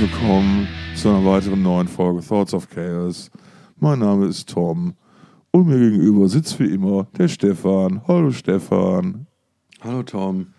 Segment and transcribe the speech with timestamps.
[0.00, 3.30] Willkommen zu einer weiteren neuen Folge Thoughts of Chaos.
[3.78, 4.94] Mein Name ist Tom
[5.50, 8.00] und mir gegenüber sitzt wie immer der Stefan.
[8.08, 9.26] Hallo Stefan.
[9.82, 10.54] Hallo Tom.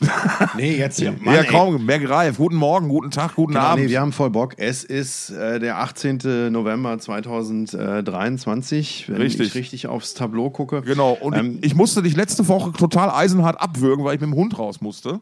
[0.56, 1.12] Nee, jetzt hier.
[1.24, 2.36] ja, komm, mehr greif.
[2.36, 3.86] Guten Morgen, guten Tag, guten Genau, Abend.
[3.86, 4.54] nee, wir haben voll Bock.
[4.58, 6.52] Es ist äh, der 18.
[6.52, 9.48] November 2023, wenn Richtig.
[9.48, 10.82] ich richtig aufs Tableau gucke.
[10.82, 14.36] genau, und Ähm, ich musste dich letzte Woche total eisenhart abwürgen, weil ich mit dem
[14.36, 15.18] Hund raus musste.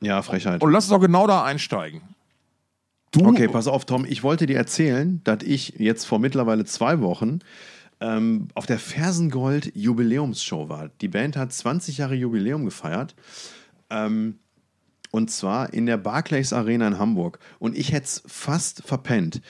[0.00, 0.60] Ja, Frechheit.
[0.60, 2.00] Und lass uns doch genau da einsteigen.
[3.12, 4.06] Du, Okay, pass auf, Tom.
[4.06, 7.40] Ich wollte dir erzählen, dass ich jetzt vor mittlerweile zwei Wochen
[8.00, 10.90] ähm, auf der Fersengold Jubiläumsshow war.
[11.02, 13.14] Die Band hat 20 Jahre Jubiläum gefeiert.
[13.90, 14.38] Ähm,
[15.10, 17.38] und zwar in der Barclays Arena in Hamburg.
[17.58, 19.42] Und ich hätte es fast verpennt.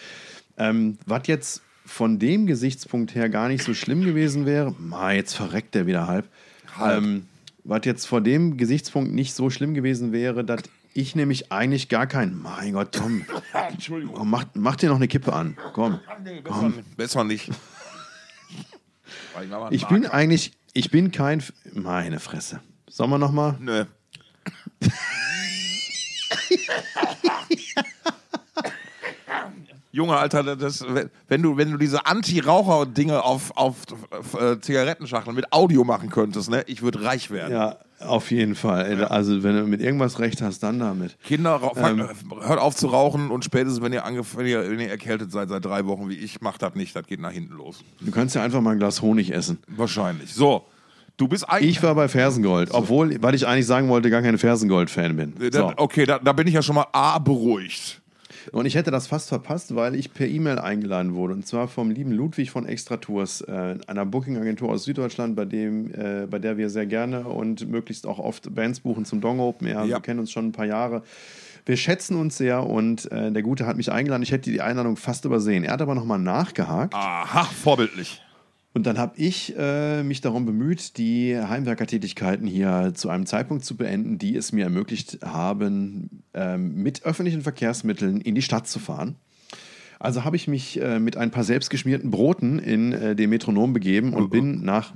[0.58, 5.34] Ähm, was jetzt von dem Gesichtspunkt her gar nicht so schlimm gewesen wäre, ma, jetzt
[5.34, 6.28] verreckt der wieder halb.
[6.76, 7.02] Halb.
[7.02, 7.26] Ähm,
[7.62, 10.62] was jetzt vor dem Gesichtspunkt nicht so schlimm gewesen wäre, dass
[10.94, 13.24] ich nämlich eigentlich gar kein, mein Gott, Tom,
[13.70, 14.14] Entschuldigung.
[14.16, 15.56] komm, mach, mach dir noch eine Kippe an.
[15.72, 16.00] Komm.
[16.44, 17.50] Besser, besser nicht.
[19.34, 22.60] Weil mach mal Ich bin eigentlich, ich bin kein, F- meine Fresse.
[22.88, 23.56] Sollen wir nochmal?
[23.60, 23.84] Nö.
[29.94, 30.84] Junge, Alter, das,
[31.28, 33.76] wenn, du, wenn du diese Anti-Raucher-Dinge auf, auf,
[34.10, 37.52] auf äh, Zigarettenschachteln mit Audio machen könntest, ne, ich würde reich werden.
[37.52, 39.04] Ja, auf jeden Fall.
[39.04, 41.16] Also, wenn du mit irgendwas recht hast, dann damit.
[41.24, 42.08] Kinder, Ähm.
[42.40, 44.02] hört auf zu rauchen und spätestens, wenn ihr,
[44.36, 47.06] wenn, ihr, wenn ihr erkältet seid seit drei Wochen wie ich, macht das nicht, das
[47.06, 47.80] geht nach hinten los.
[48.00, 49.58] Du kannst ja einfach mal ein Glas Honig essen.
[49.68, 50.34] Wahrscheinlich.
[50.34, 50.64] So,
[51.16, 51.70] du bist eigentlich.
[51.78, 55.34] Ich war bei Fersengold, obwohl, weil ich eigentlich sagen wollte, gar kein Fersengold-Fan bin.
[55.50, 55.72] Da- So.
[55.76, 58.01] Okay, da, da bin ich ja schon mal A beruhigt.
[58.50, 61.34] Und ich hätte das fast verpasst, weil ich per E-Mail eingeladen wurde.
[61.34, 65.92] Und zwar vom lieben Ludwig von Extra Tours, äh, einer Booking-Agentur aus Süddeutschland, bei, dem,
[65.94, 69.68] äh, bei der wir sehr gerne und möglichst auch oft Bands buchen zum Dong Open.
[69.68, 69.96] Ja, Ja.
[69.96, 71.02] Wir kennen uns schon ein paar Jahre.
[71.64, 74.22] Wir schätzen uns sehr und äh, der Gute hat mich eingeladen.
[74.22, 75.62] Ich hätte die Einladung fast übersehen.
[75.62, 76.94] Er hat aber nochmal nachgehakt.
[76.94, 78.20] Aha, vorbildlich.
[78.74, 83.76] Und dann habe ich äh, mich darum bemüht, die Heimwerkertätigkeiten hier zu einem Zeitpunkt zu
[83.76, 89.16] beenden, die es mir ermöglicht haben, ähm, mit öffentlichen Verkehrsmitteln in die Stadt zu fahren.
[89.98, 94.14] Also habe ich mich äh, mit ein paar selbstgeschmierten Broten in äh, den Metronom begeben
[94.14, 94.92] und bin nach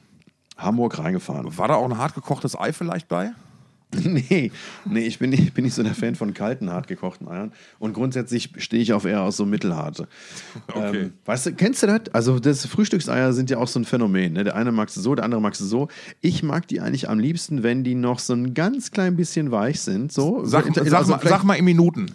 [0.57, 1.59] Hamburg reingefahren.
[1.59, 3.33] War da auch ein hart gekochtes Ei vielleicht bei?
[4.05, 4.51] nee,
[4.85, 7.53] nee, ich bin nicht, bin nicht so der Fan von kalten, hart gekochten Eiern.
[7.79, 10.09] Und grundsätzlich stehe ich auf eher aus so mittelharte.
[10.69, 11.03] Okay.
[11.03, 12.01] Ähm, weißt du, kennst du das?
[12.13, 14.33] Also, das Frühstückseier sind ja auch so ein Phänomen.
[14.35, 14.45] Ne?
[14.45, 15.89] Der eine mag sie so, der andere mag sie so.
[16.21, 19.81] Ich mag die eigentlich am liebsten, wenn die noch so ein ganz klein bisschen weich
[19.81, 20.13] sind.
[20.13, 20.45] So.
[20.45, 22.07] Sag, Also sag, mal, vielleicht, sag mal in Minuten.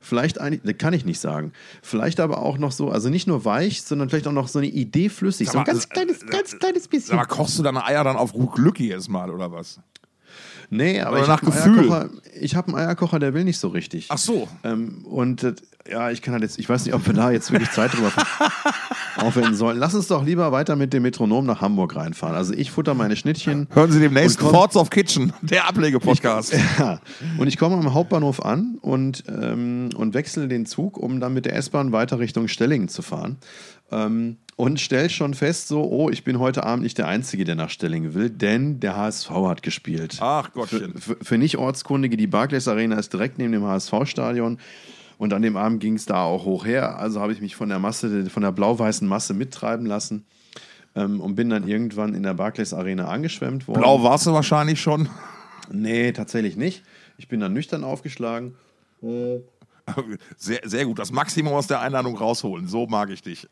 [0.00, 1.52] vielleicht eigentlich, das kann ich nicht sagen.
[1.82, 4.68] Vielleicht aber auch noch so, also nicht nur weich, sondern vielleicht auch noch so eine
[4.68, 5.48] Idee flüssig.
[5.48, 7.16] Sag So ein mal, ganz äh, kleines, äh, ganz kleines Sag bisschen.
[7.16, 9.80] mal, kochst du deine Eier dann auf gut Glück jedes Mal oder was?
[10.70, 12.10] Nee, aber Oder ich nach habe Gefühl.
[12.40, 14.06] Ich hab einen Eierkocher, der will nicht so richtig.
[14.08, 14.48] Ach so.
[14.62, 15.54] Ähm, und äh,
[15.90, 18.12] ja, ich kann halt jetzt, ich weiß nicht, ob wir da jetzt wirklich Zeit drüber
[19.16, 19.78] aufwenden sollen.
[19.78, 22.36] Lass uns doch lieber weiter mit dem Metronom nach Hamburg reinfahren.
[22.36, 23.66] Also ich futter meine Schnittchen.
[23.70, 26.54] Hören Sie demnächst Thoughts of Kitchen, der Ablegepodcast.
[26.78, 27.00] Ja.
[27.38, 31.46] Und ich komme am Hauptbahnhof an und, ähm, und wechsle den Zug, um dann mit
[31.46, 33.36] der S-Bahn weiter Richtung Stellingen zu fahren.
[33.90, 37.54] Ähm, und stell schon fest, so, oh, ich bin heute Abend nicht der Einzige, der
[37.54, 40.18] nach Stellingen will, denn der HSV hat gespielt.
[40.20, 40.92] Ach Gottchen.
[40.94, 44.58] Für, für, für Nicht-Ortskundige, die Barclays Arena ist direkt neben dem HSV-Stadion.
[45.16, 46.98] Und an dem Abend ging es da auch hoch her.
[46.98, 50.24] Also habe ich mich von der Masse, von der blau-weißen Masse mittreiben lassen
[50.94, 53.80] ähm, und bin dann irgendwann in der Barclays Arena angeschwemmt worden.
[53.80, 55.08] Blau warst du wahrscheinlich schon.
[55.70, 56.82] Nee, tatsächlich nicht.
[57.18, 58.54] Ich bin dann nüchtern aufgeschlagen.
[60.36, 60.98] Sehr, sehr gut.
[61.00, 62.68] Das Maximum aus der Einladung rausholen.
[62.68, 63.48] So mag ich dich.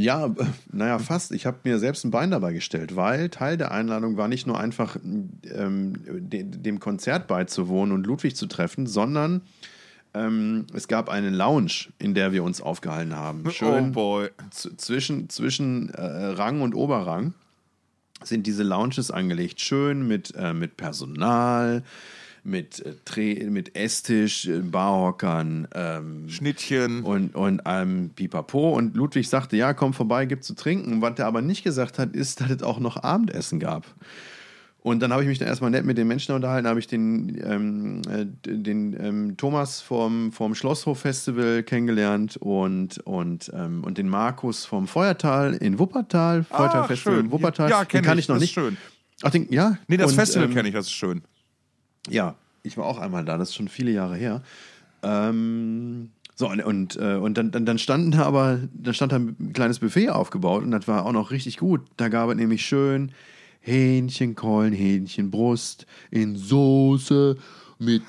[0.00, 0.34] Ja,
[0.72, 1.32] naja, fast.
[1.32, 4.58] Ich habe mir selbst ein Bein dabei gestellt, weil Teil der Einladung war nicht nur
[4.58, 5.94] einfach ähm,
[6.30, 9.42] de dem Konzert beizuwohnen und Ludwig zu treffen, sondern
[10.14, 13.44] ähm, es gab eine Lounge, in der wir uns aufgehalten haben.
[13.46, 14.30] Oh Schön boy.
[14.50, 17.34] z- zwischen, zwischen äh, Rang und Oberrang
[18.24, 19.60] sind diese Lounges angelegt.
[19.60, 21.82] Schön mit, äh, mit Personal,
[22.44, 27.02] mit, äh, Tre- mit Esstisch, äh, Barhockern, ähm, Schnittchen.
[27.02, 28.70] und, und ähm, Pipapo.
[28.76, 31.02] Und Ludwig sagte, ja, komm vorbei, gib zu trinken.
[31.02, 33.86] Was er aber nicht gesagt hat, ist, dass es auch noch Abendessen gab.
[34.82, 37.38] Und dann habe ich mich dann erstmal nett mit den Menschen unterhalten, habe ich den,
[37.44, 44.64] ähm, äh, den ähm, Thomas vom, vom Schlosshof-Festival kennengelernt und, und, ähm, und den Markus
[44.64, 47.26] vom Feuertal in Wuppertal, Feuertal Festival schön.
[47.26, 47.68] in Wuppertal.
[47.68, 48.56] Ja, den kenn kann ich, ich noch das nicht.
[48.56, 48.78] ist schön.
[49.22, 49.76] Ach, den, ja.
[49.86, 51.20] Nee, das Und, Festival ähm, kenne ich, das ist schön.
[52.08, 54.42] Ja, ich war auch einmal da, das ist schon viele Jahre her.
[55.02, 59.16] Ähm, so, und, und, äh, und dann, dann, dann standen da aber, da stand da
[59.16, 61.82] ein kleines Buffet aufgebaut und das war auch noch richtig gut.
[61.96, 63.12] Da gab es nämlich schön
[63.60, 67.36] Hähnchenkeulen, Hähnchenbrust in Soße
[67.78, 68.02] mit,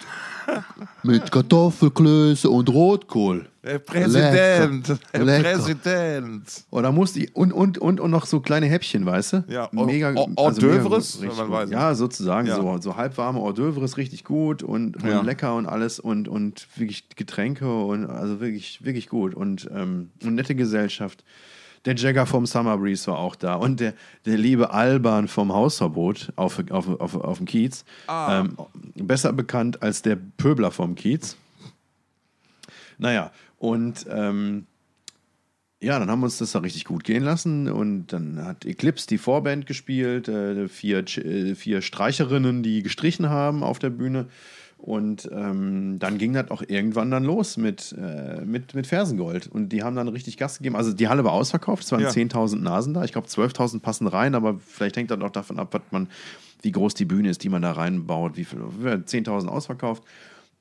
[1.03, 3.50] mit Kartoffelklöße und Rotkohl.
[3.63, 4.99] Der Präsident, Lecker.
[5.13, 5.49] der Lecker.
[5.51, 6.63] Präsident.
[6.71, 9.43] Oder musste ich, und, und, und, und noch so kleine Häppchen, weißt du?
[9.47, 10.09] Ja, mega.
[10.13, 11.69] Hors- also Hors mega d'oeuvres, weiß.
[11.69, 12.55] Ja, sozusagen, Ja.
[12.55, 15.21] So, so halbwarme Hors d'oeuvres, richtig gut und, und Ja.
[15.21, 20.33] lecker und alles und, und wirklich Getränke und also wirklich, wirklich gut und, ähm, und
[20.33, 21.23] nette Gesellschaft.
[21.85, 23.93] Der Jagger vom Summer Breeze war auch da und der,
[24.25, 27.85] der liebe Alban vom Hausverbot auf, auf, auf, auf dem Kiez.
[28.07, 28.39] Ah.
[28.39, 28.55] Ähm,
[28.95, 31.35] besser bekannt als der Pöbler vom Kiez.
[32.97, 33.31] Naja,
[33.61, 34.65] und ähm,
[35.83, 39.05] ja, dann haben wir uns das da richtig gut gehen lassen und dann hat Eclipse
[39.05, 44.25] die Vorband gespielt, äh, vier, äh, vier Streicherinnen, die gestrichen haben auf der Bühne.
[44.79, 49.45] Und ähm, dann ging das auch irgendwann dann los mit, äh, mit, mit Fersengold.
[49.45, 50.75] Und die haben dann richtig Gas gegeben.
[50.75, 52.09] Also die Halle war ausverkauft, es waren Ja.
[52.09, 53.03] 10.000 Nasen da.
[53.03, 56.09] Ich glaube, 12.000 passen rein, aber vielleicht hängt das auch davon ab, was man,
[56.63, 58.37] wie groß die Bühne ist, die man da reinbaut.
[58.37, 60.01] Wie viel, 10.000 ausverkauft.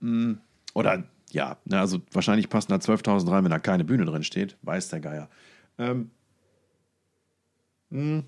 [0.00, 0.35] Mm,
[0.75, 4.56] Oder ja, also wahrscheinlich passen da 12.000 rein, wenn da keine Bühne drin steht.
[4.62, 5.29] Weiß der Geier.
[5.79, 6.11] Ähm,
[7.91, 8.23] mh.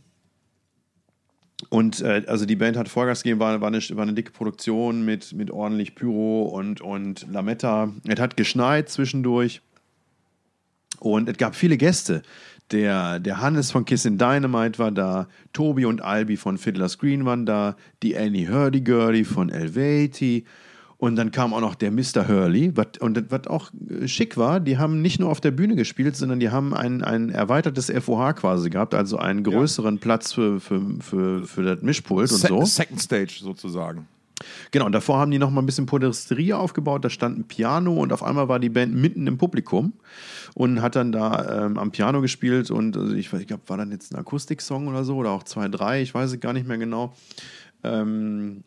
[1.68, 5.04] und äh, also die Band hat Vollgas gegeben, war, war, eine, war eine dicke Produktion
[5.04, 7.92] mit, mit ordentlich Pyro und, und Lametta.
[8.06, 9.60] Es hat geschneit zwischendurch.
[11.00, 12.22] Und es gab viele Gäste.
[12.70, 17.24] Der, der Hannes von Kiss in Dynamite war da, Tobi und Albi von Fiddler's Green
[17.26, 20.46] waren da, die Annie Hurdy-Gurdy von Elvati.
[21.02, 22.28] Und dann kam auch noch der Mr.
[22.28, 22.76] Hurley.
[22.76, 26.14] wat- Und was auch äh, schick war, die haben nicht nur auf der Bühne gespielt,
[26.14, 30.80] sondern die haben ein, ein erweitertes FOH quasi gehabt, also einen größeren Platz für, für,
[31.00, 32.64] für, für das Mischpult und Se so.
[32.64, 34.06] Second Stage sozusagen.
[34.70, 37.04] Genau, und davor haben die noch mal ein bisschen Podesterie aufgebaut.
[37.04, 39.94] Da stand ein Piano und auf einmal war die Band mitten im Publikum
[40.54, 42.70] und hat dann da ähm, am Piano gespielt.
[42.70, 45.42] Und also ich, weiß- ich glaube, war dann jetzt ein Akustiksong oder so oder auch
[45.42, 47.12] zwei, drei, ich weiß es gar nicht mehr genau.
[47.82, 48.62] Ähm,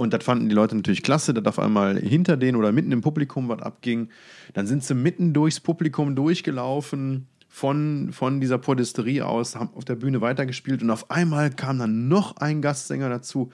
[0.00, 3.02] und das fanden die Leute natürlich klasse, dass auf einmal hinter denen oder mitten im
[3.02, 4.08] Publikum was abging.
[4.54, 9.96] Dann sind sie mitten durchs Publikum durchgelaufen, von, von dieser Podesterie aus, haben auf der
[9.96, 13.50] Bühne weitergespielt und auf einmal kam dann noch ein Gastsänger dazu,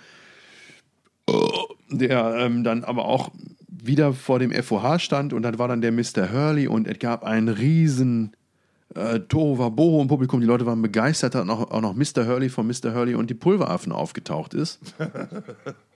[1.90, 3.32] der ähm, dann aber auch
[3.68, 6.30] wieder vor dem FOH stand und dann war dann der Mr.
[6.32, 8.36] Hurley und es gab einen riesen
[8.94, 10.40] äh, Tohuwabohu im Publikum.
[10.40, 12.24] Die Leute waren begeistert, dass auch, auch noch Mr.
[12.24, 12.94] Hurley von Mr.
[12.94, 14.78] Hurley und die Pulveraffen aufgetaucht ist.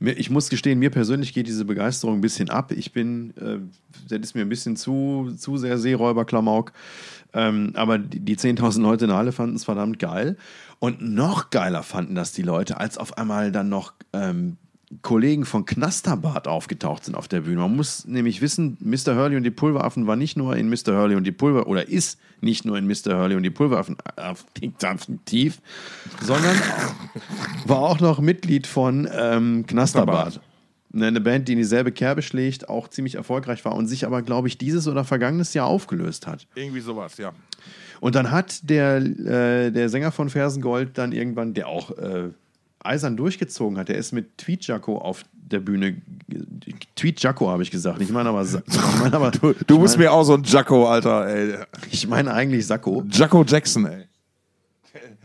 [0.00, 2.72] Ich muss gestehen, mir persönlich geht diese Begeisterung ein bisschen ab.
[2.72, 3.58] Ich bin, äh,
[4.08, 6.72] das ist mir ein bisschen zu, zu sehr Seeräuber-Klamauk.
[7.34, 10.38] Ähm, aber die, die 10.000 Leute in der Halle fanden es verdammt geil.
[10.78, 14.56] Und noch geiler fanden das die Leute, als auf einmal dann noch ähm,
[15.02, 17.60] Kollegen von Knasterbart aufgetaucht sind auf der Bühne.
[17.60, 19.14] Man muss nämlich wissen, Mr.
[19.14, 20.96] Hurley und die Pulveraffen war nicht nur in Mr.
[20.96, 23.16] Hurley und die Pulver oder ist nicht nur in Mr.
[23.16, 23.96] Hurley und die Pulveraffen
[25.24, 25.60] tief,
[26.22, 26.56] sondern
[27.66, 30.40] war auch noch Mitglied von ähm, Knasterbart.
[30.92, 34.22] Ne, Eine Band, die in dieselbe Kerbe schlägt, auch ziemlich erfolgreich war und sich aber,
[34.22, 36.48] glaube ich, dieses oder vergangenes Jahr aufgelöst hat.
[36.56, 37.32] Irgendwie sowas, ja.
[38.00, 42.30] Und dann hat der, äh, der Sänger von Fersengold dann irgendwann, der auch äh,
[42.84, 46.00] eisern durchgezogen hat, der ist mit Tweet Jacko auf der Bühne.
[46.96, 48.00] Tweet Jacko habe ich gesagt.
[48.00, 51.26] Ich meine aber, ich meine aber Du, du bist mir auch so ein Jacko, Alter,
[51.26, 51.58] ey.
[51.90, 53.04] ich meine eigentlich Sacco.
[53.10, 54.04] Jacko Jackson, ey.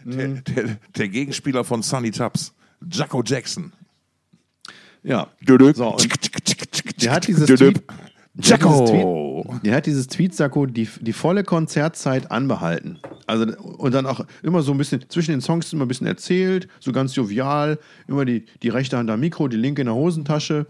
[0.04, 2.54] Der, der, der Gegenspieler von Sunny Tubbs.
[2.92, 3.74] Jacko Jackson.
[5.02, 5.28] Ja.
[5.74, 5.98] So,
[7.02, 7.46] der hat dieses.
[7.46, 7.84] Tweet, der hat dieses
[8.38, 9.46] Jacko.
[9.64, 13.00] Der hat dieses Tweet-Sakko die, die volle Konzertzeit anbehalten.
[13.28, 16.68] Also, und dann auch immer so ein bisschen, zwischen den Songs immer ein bisschen erzählt,
[16.80, 20.66] so ganz jovial, immer die, die rechte Hand am Mikro, die linke in der Hosentasche.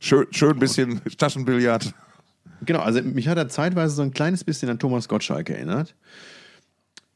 [0.00, 1.94] Schön, schön bisschen Taschenbillard.
[2.64, 5.94] Genau, also mich hat er zeitweise so ein kleines bisschen an Thomas Gottschalk erinnert,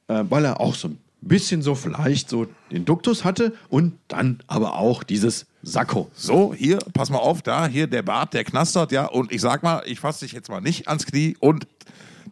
[0.09, 4.41] äh, weil er auch so ein bisschen so vielleicht so den Duktus hatte und dann
[4.47, 6.11] aber auch dieses Sakko.
[6.15, 9.07] So, hier, pass mal auf, da, hier der Bart, der knastert, ja.
[9.07, 11.37] Und ich sag mal, ich fasse dich jetzt mal nicht ans Knie.
[11.41, 11.67] Und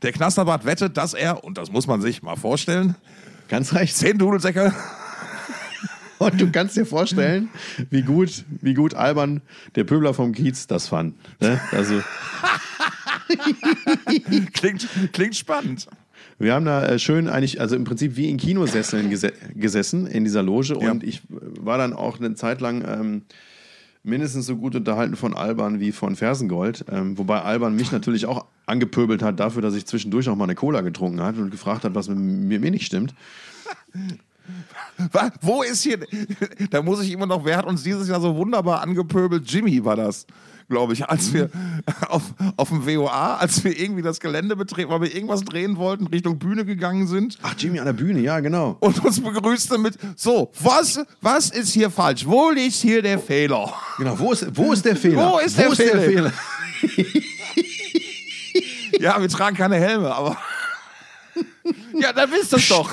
[0.03, 2.95] der Knasterbart wettet, dass er, und das muss man sich mal vorstellen,
[3.49, 3.97] Ganz recht.
[3.97, 4.75] zehn Dudelsäcke,
[6.19, 7.51] Und du kannst dir vorstellen,
[7.91, 9.43] wie gut, wie gut albern
[9.75, 11.15] der Pöbler vom Kiez das fand.
[11.41, 11.61] Ne?
[11.73, 12.03] Also,
[14.55, 15.89] klingt, klingt spannend.
[16.39, 20.25] Wir haben da äh, schön eigentlich, also im Prinzip wie in Kinosesseln gese gesessen in
[20.25, 20.91] dieser Loge Ja.
[20.91, 23.23] und ich war dann auch eine Zeit lang ähm,
[24.03, 26.85] mindestens so gut unterhalten von Alban wie von Fersengold.
[26.91, 30.55] Ähm, wobei Alban mich natürlich auch angepöbelt hat dafür, dass ich zwischendurch auch mal eine
[30.55, 33.15] Cola getrunken hat und gefragt hat, was mit mir, mir nicht stimmt.
[35.41, 35.99] Wo ist hier,
[36.71, 39.51] da muss ich immer noch, wer hat uns dieses Jahr so wunderbar angepöbelt?
[39.51, 40.27] Jimmy war das.
[40.69, 41.51] Glaube ich, als wir
[42.09, 42.23] auf,
[42.57, 46.39] auf dem WOA, als wir irgendwie das Gelände betreten, weil wir irgendwas drehen wollten, Richtung
[46.39, 48.77] Bühne gegangen sind Ach, Jimmy an der Bühne, ja, genau.
[48.81, 52.27] und uns begrüßte mit, so, was, was ist hier falsch?
[52.27, 53.73] Wo liegt hier der Fehler?
[53.99, 55.33] Genau, wo ist, wo ist der Fehler?
[55.33, 56.33] Wo ist der Fehler?
[59.01, 60.37] Ja, wir tragen keine Helme, aber.
[62.01, 62.91] ja, dann wisst ihr es doch.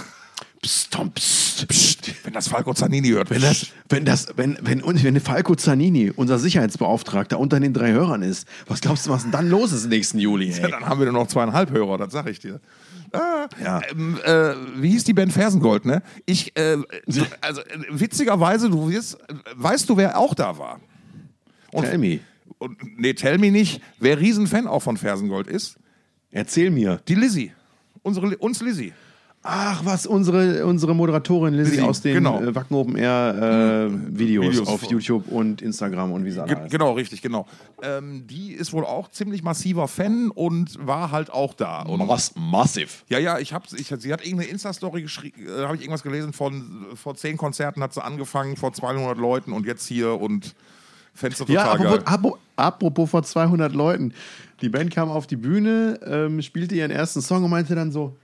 [0.61, 1.67] Psst, Tom, psst.
[1.67, 1.92] Psst,
[2.33, 6.09] wenn das Falco Zanini hört, Wenn das, wenn das, wenn, wenn, uns- wenn Falco Zanini,
[6.15, 9.85] unser Sicherheitsbeauftragter, unter den drei Hörern ist, was glaubst du, was denn dann los ist
[9.87, 10.49] nächsten Juli?
[10.49, 12.59] Ja, dann haben wir nur noch zweieinhalb Hörer, das sag ich dir.
[13.11, 13.81] Ah, Ja.
[13.91, 16.01] ähm, äh, wie hieß die Band Fersengold, ne?
[16.25, 16.77] Ich, äh,
[17.41, 19.19] also äh, witzigerweise, du wirst,
[19.55, 20.79] weißt du, wer auch da war?
[21.71, 22.19] Und, Tell me.
[22.57, 25.75] Und, nee, tell me nicht, wer Riesenfan auch von Fersengold ist.
[26.31, 26.99] Erzähl mir.
[27.07, 27.51] Die Lizzie.
[28.01, 28.91] Unsere, uns Lizzie.
[29.45, 32.41] Ach, was unsere, unsere Moderatorin Lizzie, aus den genau.
[32.41, 36.47] äh, Wacken Open Air äh, Videos, Videos auf YouTube und Instagram und wie sie alle
[36.47, 36.69] Ge heißen.
[36.69, 37.45] genau, richtig, genau.
[37.81, 41.81] Ähm, die ist wohl auch ziemlich massiver Fan und war halt auch da.
[41.81, 43.03] Und Was massiv.
[43.09, 46.31] Ja, ja, ich hab, ich, sie hat irgendeine Insta-Story geschrieben, äh, habe ich irgendwas gelesen,
[46.31, 50.55] von vor zehn Konzerten hat sie angefangen, vor 200 Leuten und jetzt hier und
[51.13, 51.87] Fenster total Ja, geil.
[51.87, 54.13] apropos, apropos, apropos vor 200 Leuten.
[54.61, 58.15] Die Band kam auf die Bühne, ähm, spielte ihren ersten Song und meinte dann so: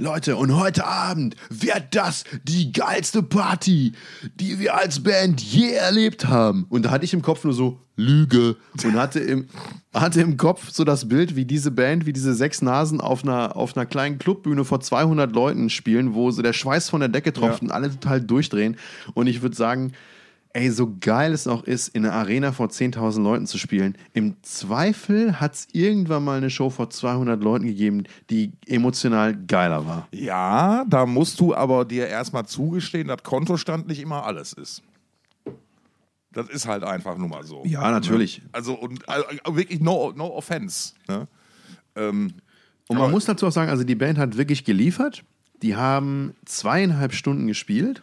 [0.00, 3.94] Leute, und heute Abend wird das die geilste Party,
[4.36, 6.66] die wir als Band je erlebt haben.
[6.68, 8.54] Und da hatte ich im Kopf nur so, Lüge.
[8.84, 9.48] Und hatte im,
[9.92, 13.56] hatte im Kopf so das Bild, wie diese Band, wie diese sechs Nasen auf einer,
[13.56, 17.32] auf einer kleinen Clubbühne vor 200 Leuten spielen, wo so der Schweiß von der Decke
[17.32, 17.66] tropft Ja.
[17.66, 18.76] und alle total durchdrehen.
[19.14, 19.94] Und ich würde sagen,
[20.58, 24.34] ey, so geil es auch ist, in einer Arena vor 10.000 Leuten zu spielen, im
[24.42, 30.08] Zweifel hat es irgendwann mal eine Show vor 200 Leuten gegeben, die emotional geiler war.
[30.12, 34.82] ja, da musst du aber dir erstmal zugestehen, dass Kontostand nicht immer alles ist.
[36.32, 37.64] Das ist halt einfach nur mal so.
[37.64, 38.42] Ja, natürlich.
[38.52, 40.92] Also und äh, wirklich no, no offense.
[41.08, 41.26] Ne?
[41.96, 42.34] Ähm,
[42.88, 45.24] Und man muss dazu auch sagen, also die Band hat wirklich geliefert.
[45.62, 48.02] Die haben zweieinhalb Stunden gespielt.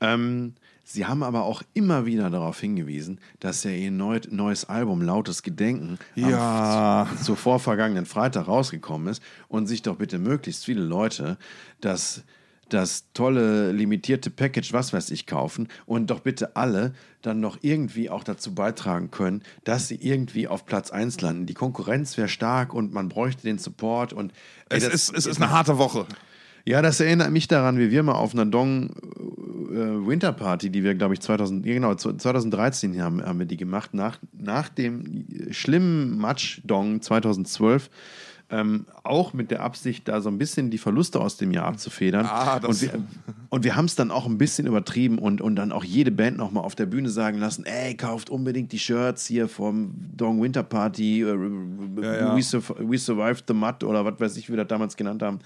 [0.00, 0.54] Ähm,
[0.88, 5.42] sie haben aber auch immer wieder darauf hingewiesen, dass ja ihr neu, neues Album Lautes
[5.42, 7.08] Gedenken Ja.
[7.10, 11.38] am zuvor vergangenen Freitag rausgekommen ist und sich doch bitte möglichst viele Leute
[11.80, 12.22] das,
[12.68, 18.08] das tolle limitierte Package, was weiß ich, kaufen und doch bitte alle dann noch irgendwie
[18.08, 21.46] auch dazu beitragen können, dass sie irgendwie auf Platz 1 landen.
[21.46, 24.32] Die Konkurrenz wäre stark und man bräuchte den Support und
[24.68, 26.06] ey, es, ist, es ist eine harte Woche.
[26.66, 28.90] Ja, das erinnert mich daran, wie wir mal auf einer Dong
[29.70, 33.94] äh, Winterparty, die wir, glaube ich, 2000, ja, genau, 2013 haben, haben wir die gemacht,
[33.94, 37.90] nach, nach dem schlimmen Match Dong 2012.
[38.48, 42.26] Ähm, auch mit der Absicht, da so ein bisschen die Verluste aus dem Jahr abzufedern.
[42.26, 43.02] Ah, das- und wir,
[43.48, 46.36] und wir haben es dann auch ein bisschen übertrieben und, und dann auch jede Band
[46.36, 50.62] nochmal auf der Bühne sagen lassen: ey, kauft unbedingt die Shirts hier vom Dong Winter
[50.62, 51.26] Party, äh,
[52.00, 52.36] ja.
[52.36, 55.24] We, Surv We Survived the Mud oder was weiß ich, wie wir das damals genannt
[55.24, 55.40] haben.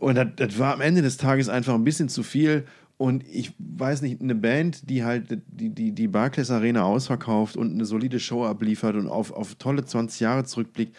[0.00, 2.64] Und das, das war am Ende des Tages einfach ein bisschen zu viel.
[2.96, 7.72] Und ich weiß nicht, eine Band, die halt die, die, die Barclays Arena ausverkauft und
[7.72, 10.96] eine solide Show abliefert und auf, auf tolle 20 Jahre zurückblickt,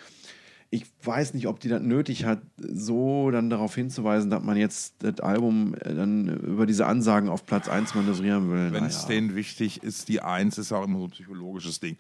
[0.73, 4.95] ich weiß nicht, ob die das nötig hat, so dann darauf hinzuweisen, dass man jetzt
[4.99, 8.71] das Album äh, dann über diese Ansagen auf Platz 1 manövrieren will.
[8.71, 9.07] Wenn es Naja.
[9.15, 11.97] denen wichtig ist, die Eins ist auch immer so ein psychologisches Ding.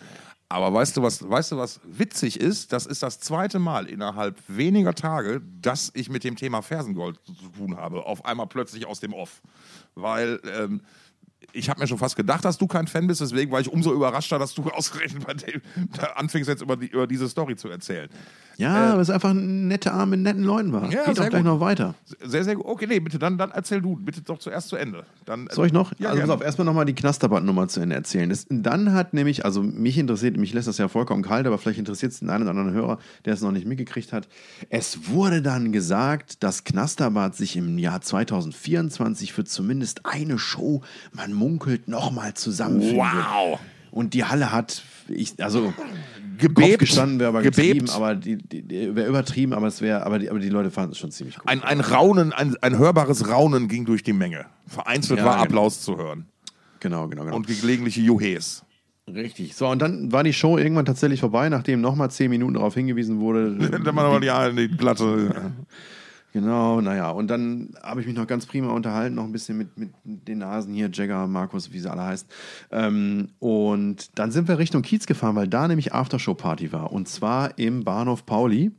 [0.47, 2.71] Aber weißt du, was, weißt du, was witzig ist?
[2.71, 7.49] Das ist das zweite Mal innerhalb weniger Tage, dass ich mit dem Thema Fersengold zu
[7.49, 8.05] tun habe.
[8.05, 9.41] Auf einmal plötzlich aus dem Off.
[9.95, 10.79] Weil ähm,
[11.53, 13.93] ich habe mir schon fast gedacht, dass du kein Fan bist, deswegen war ich umso
[13.93, 15.61] überraschter, dass du ausgerechnet bei dem,
[15.97, 18.09] da anfängst jetzt über, die, über diese Story zu erzählen.
[18.57, 20.83] Ja, weil es einfach ein netter Abend mit netten Leuten war.
[20.83, 21.51] Äh, Ja, Geht auch gleich gut.
[21.51, 21.95] noch weiter.
[22.23, 22.65] Sehr, sehr gut.
[22.65, 23.95] Okay, nee, bitte, dann, dann erzähl du.
[23.95, 25.03] Bitte doch zuerst zu Ende.
[25.25, 25.93] Dann, Soll ich noch?
[25.97, 28.29] Ja, also pass auf, erstmal nochmal die Knasterband-Nummer zu Ende erzählen.
[28.29, 31.79] Das, dann hat nämlich, also mich interessiert, mich lässt das ja vollkommen kalt, aber vielleicht
[31.79, 34.27] interessiert es den einen oder anderen Hörer, der es noch nicht mitgekriegt hat.
[34.69, 40.81] Es wurde dann gesagt, dass Knasterbad sich im Jahr 2024 für zumindest eine Show,
[41.13, 43.59] man munkelt, nochmal zusammenfinden Wow.
[43.91, 45.73] Und die Halle hat, ich, also
[46.37, 46.69] Gebebt.
[46.69, 47.79] Kopf gestanden wäre aber Gebebt.
[47.81, 50.71] getrieben, aber die, die, die wäre übertrieben, aber es wäre, aber die, aber die Leute
[50.71, 51.43] fanden es schon ziemlich cool.
[51.45, 54.45] Ein, ein Raunen, ein, ein hörbares Raunen ging durch die Menge.
[54.65, 55.43] Vereinzelt Ja, war genau.
[55.43, 56.25] Applaus zu hören.
[56.79, 57.35] genau, genau, genau.
[57.35, 58.63] Und gelegentliche Juhes.
[59.13, 59.55] Richtig.
[59.55, 63.19] So, und dann war die Show irgendwann tatsächlich vorbei, nachdem nochmal zehn Minuten darauf hingewiesen
[63.19, 63.55] wurde.
[63.83, 65.51] Dann mal die, ja, die glatte.
[66.33, 67.09] Genau, naja.
[67.11, 70.39] Und dann habe ich mich noch ganz prima unterhalten, noch ein bisschen mit, mit den
[70.39, 72.27] Nasen hier, Jagger, Markus, wie sie alle heißen.
[72.71, 76.91] Ähm, und dann sind wir Richtung Kiez gefahren, weil da nämlich Aftershow-Party war.
[76.91, 78.71] Und zwar im Bahnhof Pauli.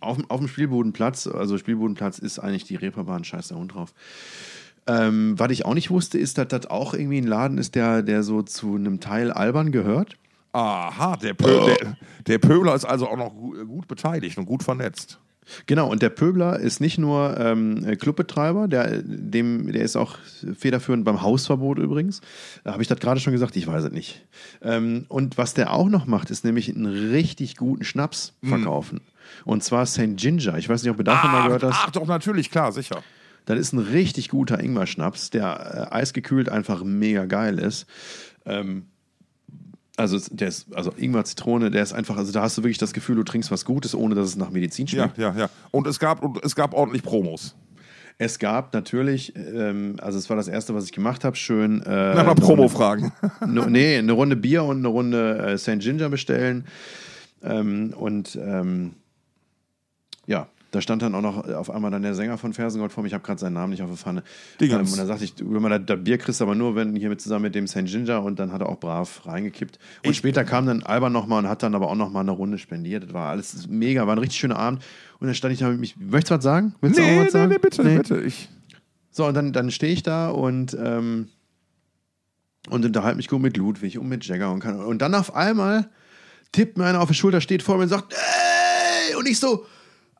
[0.00, 1.26] Auf, auf dem Spielbodenplatz.
[1.26, 3.92] Also Spielbodenplatz ist eigentlich die Reeperbahn, scheiß der Hund drauf.
[4.86, 8.02] Ähm, was ich auch nicht wusste, ist, dass das auch irgendwie ein Laden ist, der,
[8.02, 10.16] der so zu einem Teil albern gehört.
[10.52, 14.64] Aha, der, Pö der, der Pöbler ist also auch noch gu- gut beteiligt und gut
[14.64, 15.20] vernetzt.
[15.66, 20.18] Genau, und der Pöbler ist nicht nur ähm, Clubbetreiber, der, dem, der ist auch
[20.56, 22.20] federführend beim Hausverbot übrigens.
[22.64, 24.26] Da habe ich das gerade schon gesagt, ich weiß es nicht.
[24.62, 29.00] Ähm, und was der auch noch macht, ist nämlich einen richtig guten Schnaps verkaufen.
[29.44, 30.16] Und zwar St.
[30.16, 30.58] Ginger.
[30.58, 31.76] Ich weiß nicht, ob du davon mal Ach, gehört hast.
[31.84, 33.02] ach, doch, natürlich, klar, sicher.
[33.46, 37.86] Das ist ein richtig guter Ingwer-Schnaps, der äh, eisgekühlt einfach mega geil ist.
[38.44, 38.86] Ähm,
[40.00, 42.92] also, der ist, also Ingwer, Zitrone, der ist einfach, also da hast du wirklich das
[42.92, 45.18] Gefühl, du trinkst was Gutes, ohne dass es nach Medizin Ja, schmeckt.
[45.18, 45.50] ja, ja.
[45.70, 47.54] Und es gab, und es gab ordentlich Promos.
[48.18, 51.80] Es gab natürlich, ähm, also es war das erste, was ich gemacht habe, schön.
[51.82, 53.12] Äh, Na, mal eine Promo-Fragen.
[53.46, 55.78] Ne, nee, eine Runde Bier und eine Runde äh, St.
[55.78, 56.66] Ginger bestellen.
[57.42, 58.92] Ähm, und ähm,
[60.26, 63.08] ja, da stand dann auch noch auf einmal dann der Sänger von Fersengold vor mir.
[63.08, 64.22] Ich habe gerade seinen Namen nicht auf der Pfanne.
[64.60, 66.94] Ähm, und dann sagte ich, du, wenn man das, das Bier kriegst, aber nur wenn
[66.94, 67.86] hier mit zusammen mit dem St.
[67.86, 69.78] Ginger und dann hat er auch brav reingekippt.
[70.04, 72.58] Und Ich- später kam dann Alban nochmal und hat dann aber auch nochmal eine Runde
[72.58, 73.04] spendiert.
[73.04, 74.82] Das war alles mega, war ein richtig schöner Abend.
[75.18, 75.96] Und dann stand ich da mit mich.
[75.96, 76.74] Möchtest du was sagen?
[76.80, 77.50] Willst du Nee, auch nee, was sagen?
[77.52, 77.96] nee, bitte, Nee?
[77.98, 78.20] bitte.
[78.22, 78.48] Ich,
[79.10, 81.28] So, und dann, dann stehe ich da und, ähm,
[82.68, 84.78] und unterhalte mich gut mit Ludwig und mit Jagger und kann.
[84.80, 85.88] Und dann auf einmal
[86.52, 89.16] tippt mir einer auf die Schulter, steht vor mir und sagt, ey!
[89.16, 89.66] Und ich so,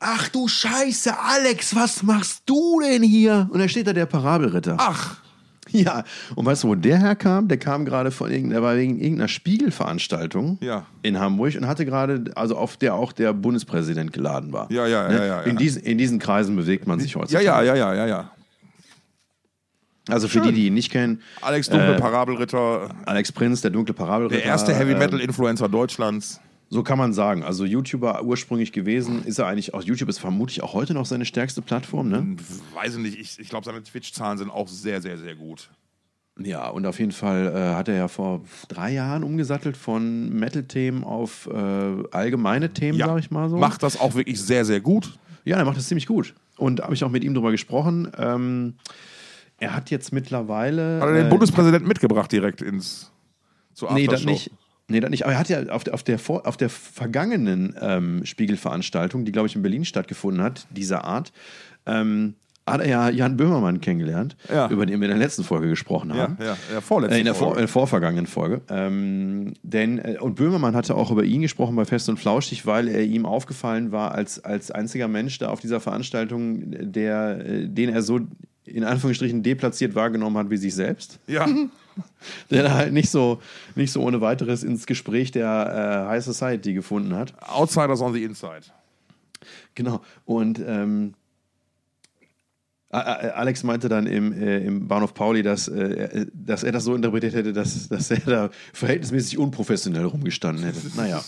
[0.01, 3.49] ach du Scheiße, Alex, was machst du denn hier?
[3.53, 4.77] Und da steht da der Parabelritter.
[4.79, 5.17] ach,
[5.73, 6.03] Ja,
[6.35, 7.47] und weißt du, wo der herkam?
[7.47, 10.87] Der kam gerade von irgendeiner, der war wegen irgendeiner Spiegelveranstaltung Ja.
[11.03, 14.71] in Hamburg und hatte gerade, also auf der auch der Bundespräsident geladen war.
[14.73, 15.19] Ja, ja, Ne?
[15.19, 15.57] ja, ja, In, ja.
[15.59, 17.45] diesen, in diesen Kreisen bewegt man sich heutzutage.
[17.45, 18.31] ja, ja, ja, ja, ja.
[20.09, 23.95] Also für die, die ihn nicht kennen, Alex Dunkle, Äh, Parabelritter, Alex Prinz, der dunkle
[23.95, 24.37] Parabelritter.
[24.39, 26.41] der erste Heavy ähm, Metal-Influencer Deutschlands.
[26.73, 27.43] So kann man sagen.
[27.43, 31.25] Also YouTuber ursprünglich gewesen, ist er eigentlich auch, YouTube ist vermutlich auch heute noch seine
[31.25, 32.37] stärkste Plattform, ne?
[32.75, 35.69] Weiß ich nicht, ich, ich glaube, seine Twitch-Zahlen sind auch sehr, sehr, sehr gut.
[36.39, 41.03] Ja, und auf jeden Fall äh, hat er ja vor drei Jahren umgesattelt von Metal-Themen
[41.03, 43.57] auf äh, allgemeine Themen, Ja, sag ich mal so.
[43.57, 45.19] Macht das auch wirklich sehr, sehr gut.
[45.45, 46.35] Ja, er macht das ziemlich gut.
[46.57, 48.13] Und habe ich auch mit ihm drüber gesprochen.
[48.17, 48.75] Ähm,
[49.59, 51.01] er hat jetzt mittlerweile.
[51.01, 53.11] Hat er den äh, Bundespräsidenten mitgebracht direkt ins
[53.75, 54.51] zur Nee, das nicht.
[54.91, 55.25] Nee, das nicht.
[55.25, 59.33] Aber er hat ja auf der, auf der, vor, auf der vergangenen ähm, Spiegelveranstaltung, die,
[59.33, 61.33] glaube ich, in Berlin stattgefunden hat, dieser Art,
[61.87, 62.35] ähm,
[62.67, 64.69] hat er ja Jan Böhmermann kennengelernt, Ja.
[64.69, 66.37] über den wir in der letzten Folge gesprochen Ja, haben.
[66.41, 68.61] ja, ja, vorletzte Äh, in der, vor, in der vorvergangenen Folge.
[68.69, 72.87] Ähm, denn, äh, und Böhmermann hatte auch über ihn gesprochen bei Fest und Flauschig, weil
[72.87, 77.89] er ihm aufgefallen war als, als einziger Mensch da auf dieser Veranstaltung, der, äh, den
[77.89, 78.21] er so
[78.65, 81.47] in Anführungsstrichen deplatziert wahrgenommen hat wie sich selbst Ja,
[82.51, 83.41] der da halt nicht so,
[83.75, 87.35] nicht so ohne weiteres ins Gespräch der äh, High Society gefunden hat.
[87.43, 88.67] Outsiders on the Inside.
[89.75, 90.01] Genau.
[90.25, 91.15] Und ähm,
[92.93, 95.79] Alex meinte dann im, äh, im Bahnhof Pauli, dass, äh,
[96.13, 100.79] er- dass er das so interpretiert hätte, dass, dass er da verhältnismäßig unprofessionell rumgestanden hätte.
[100.97, 101.19] Naja.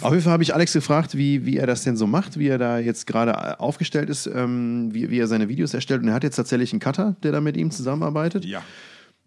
[0.00, 2.48] Auf jeden Fall habe ich Alex gefragt, wie, wie er das denn so macht, wie
[2.48, 6.02] er da jetzt gerade aufgestellt ist, ähm, wie, wie er seine Videos erstellt.
[6.02, 8.44] Und er hat jetzt tatsächlich einen Cutter, der da mit ihm zusammenarbeitet.
[8.44, 8.62] Ja.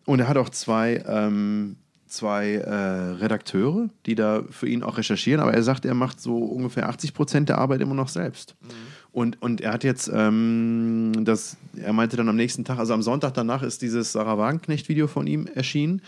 [0.05, 1.75] Und er hat auch zwei, ähm,
[2.07, 2.73] zwei äh,
[3.21, 7.13] Redakteure, die da für ihn auch recherchieren, aber er sagt, er macht so ungefähr 80
[7.13, 8.55] Prozent der Arbeit immer noch selbst.
[9.11, 13.01] Und, und er hat jetzt, ähm, das, er meinte dann am nächsten Tag, also am
[13.01, 16.03] Sonntag danach ist dieses Sarah Wagenknecht-Video von ihm erschienen.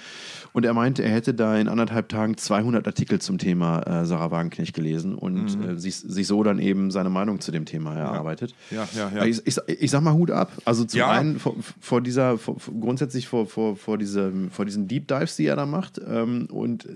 [0.53, 4.29] Und er meinte, er hätte da in anderthalb Tagen 200 Artikel zum Thema äh, Sarah
[4.29, 8.53] Wagenknecht gelesen und äh, sich, sich so dann eben seine Meinung zu dem Thema erarbeitet.
[8.69, 9.25] Ja, ja, ja.
[9.25, 10.51] Ich, ich, ich sag mal Hut ab.
[10.65, 11.09] Also zum Ja.
[11.09, 15.47] einen vor, vor dieser, vor, grundsätzlich vor, vor, vor, diesem, vor diesen Deep Dives, die
[15.47, 16.87] er da macht ähm, und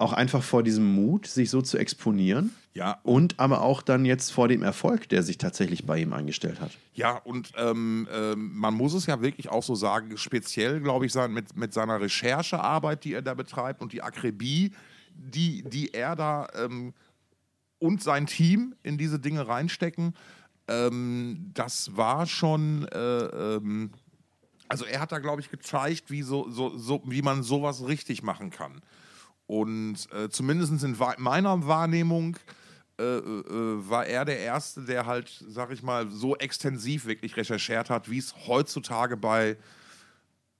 [0.00, 2.54] auch einfach vor diesem Mut, sich so zu exponieren.
[2.72, 3.00] Ja.
[3.02, 6.70] Und aber auch dann jetzt vor dem Erfolg, der sich tatsächlich bei ihm eingestellt hat.
[6.94, 11.12] Ja, und ähm, ähm, man muss es ja wirklich auch so sagen, speziell, glaube ich,
[11.12, 14.72] sein, mit, mit seiner Recherchearbeit, die er da betreibt und die Akribie,
[15.14, 16.94] die, die er da ähm,
[17.78, 20.14] und sein Team in diese Dinge reinstecken,
[20.68, 22.86] ähm, das war schon.
[22.88, 23.90] Äh, ähm,
[24.68, 28.22] also er hat da, glaube ich, gezeigt, wie, so, so, so, wie man sowas richtig
[28.22, 28.80] machen kann.
[29.50, 32.36] Und äh, zumindest in meiner Wahrnehmung
[33.00, 33.22] äh, äh,
[33.88, 38.18] war er der Erste, der halt, sag ich mal, so extensiv wirklich recherchiert hat, wie
[38.18, 39.56] es heutzutage bei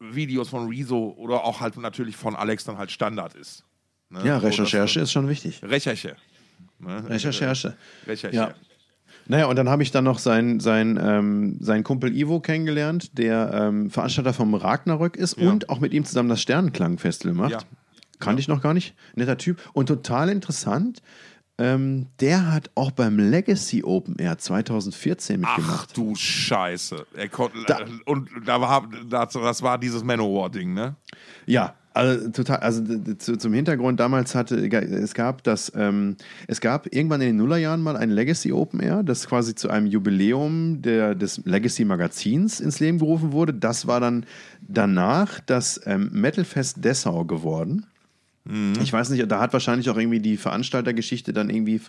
[0.01, 3.63] Videos von Rezo oder auch halt natürlich von Alex dann halt Standard ist.
[4.09, 4.23] Ne?
[4.25, 5.63] Ja, So, Recherche ist schon wichtig.
[5.63, 6.17] Recherche.
[6.81, 7.09] Ne?
[7.09, 7.77] Recherche.
[8.09, 8.35] Recherche.
[8.37, 8.55] Ja.
[9.29, 13.53] Naja, und dann habe ich dann noch seinen sein, ähm, seinen Kumpel Ivo kennengelernt, der
[13.55, 15.49] ähm, Veranstalter vom Ragnarök ist Ja.
[15.49, 17.53] und auch mit ihm zusammen das Sternenklangfestival macht.
[17.53, 17.59] Ja.
[18.21, 18.95] Kannte ich noch gar nicht.
[19.17, 19.59] Netter Typ.
[19.73, 21.03] Und total interessant,
[21.59, 25.97] ähm, der hat auch beim Legacy Open Air 2014 Ach mitgemacht.
[25.97, 27.07] du Scheiße.
[27.15, 30.97] Er konnte, Da- und da war, das, das war dieses Manowar-Ding, ne?
[31.47, 32.83] Ja, Also total, also
[33.19, 37.83] zu, zum Hintergrund, damals hatte, es gab das, ähm, es gab irgendwann in den Nullerjahren
[37.83, 42.79] mal ein Legacy Open Air, das quasi zu einem Jubiläum der, des Legacy Magazins ins
[42.79, 43.53] Leben gerufen wurde.
[43.53, 44.25] Das war dann
[44.61, 47.87] danach das ähm, Metalfest Dessau geworden.
[48.51, 48.75] Mhm.
[48.83, 51.81] Ich weiß nicht, da hat wahrscheinlich auch irgendwie die Veranstaltergeschichte dann irgendwie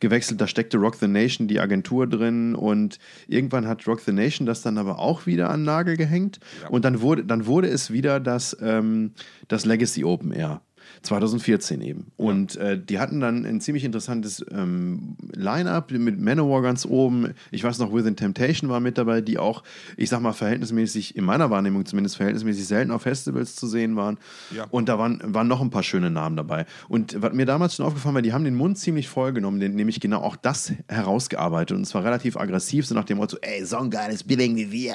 [0.00, 0.40] gewechselt.
[0.40, 4.62] Da steckte Rock the Nation, die Agentur drin und irgendwann hat Rock the Nation das
[4.62, 6.68] dann aber auch wieder an Nagel gehängt ja.
[6.68, 9.12] und dann wurde, dann wurde es wieder das, ähm,
[9.48, 10.60] das Legacy Open Air.
[11.02, 12.12] 2014 eben.
[12.16, 17.34] Und äh, die hatten dann ein ziemlich interessantes ähm, Line-Up mit Manowar ganz oben.
[17.50, 19.62] Ich weiß noch, Within Temptation war mit dabei, die auch,
[19.96, 24.18] ich sag mal, verhältnismäßig, in meiner Wahrnehmung zumindest, verhältnismäßig selten auf Festivals zu sehen waren.
[24.54, 24.66] Ja.
[24.70, 26.66] Und da waren, waren noch ein paar schöne Namen dabei.
[26.88, 30.00] Und was mir damals schon aufgefallen war, die haben den Mund ziemlich voll genommen, nämlich
[30.00, 31.76] genau auch das herausgearbeitet.
[31.76, 34.94] Und zwar relativ aggressiv, so nach dem Motto, ey, so ein geiles Billing wie wir,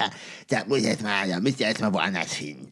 [0.49, 2.71] da muss jetzt mal, da müsst ihr jetzt mal woanders hin.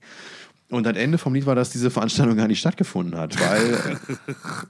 [0.73, 3.99] Und das Ende vom Lied war, dass diese Veranstaltung gar nicht stattgefunden hat, weil,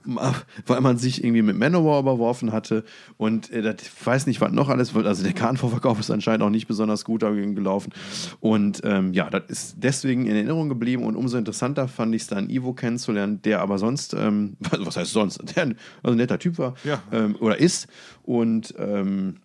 [0.66, 2.84] weil man sich irgendwie mit Manowar überworfen hatte
[3.16, 5.06] und äh, das, ich weiß nicht, was noch alles wird.
[5.06, 7.92] Also der Kartenvorverkauf ist anscheinend auch nicht besonders gut gelaufen.
[8.40, 12.28] Und ähm, ja, das ist deswegen in Erinnerung geblieben und umso interessanter fand ich es
[12.28, 15.64] dann, Ivo kennenzulernen, der aber sonst, ähm, was heißt sonst, der
[16.02, 17.02] also ein netter Typ war ja.
[17.12, 17.88] ähm, oder ist
[18.22, 19.36] und ähm,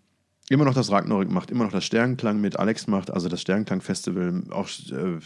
[0.50, 4.44] immer noch das Ragnarök macht, immer noch das Sternenklang mit Alex macht, also das Sternenklang-Festival,
[4.50, 5.20] auch äh,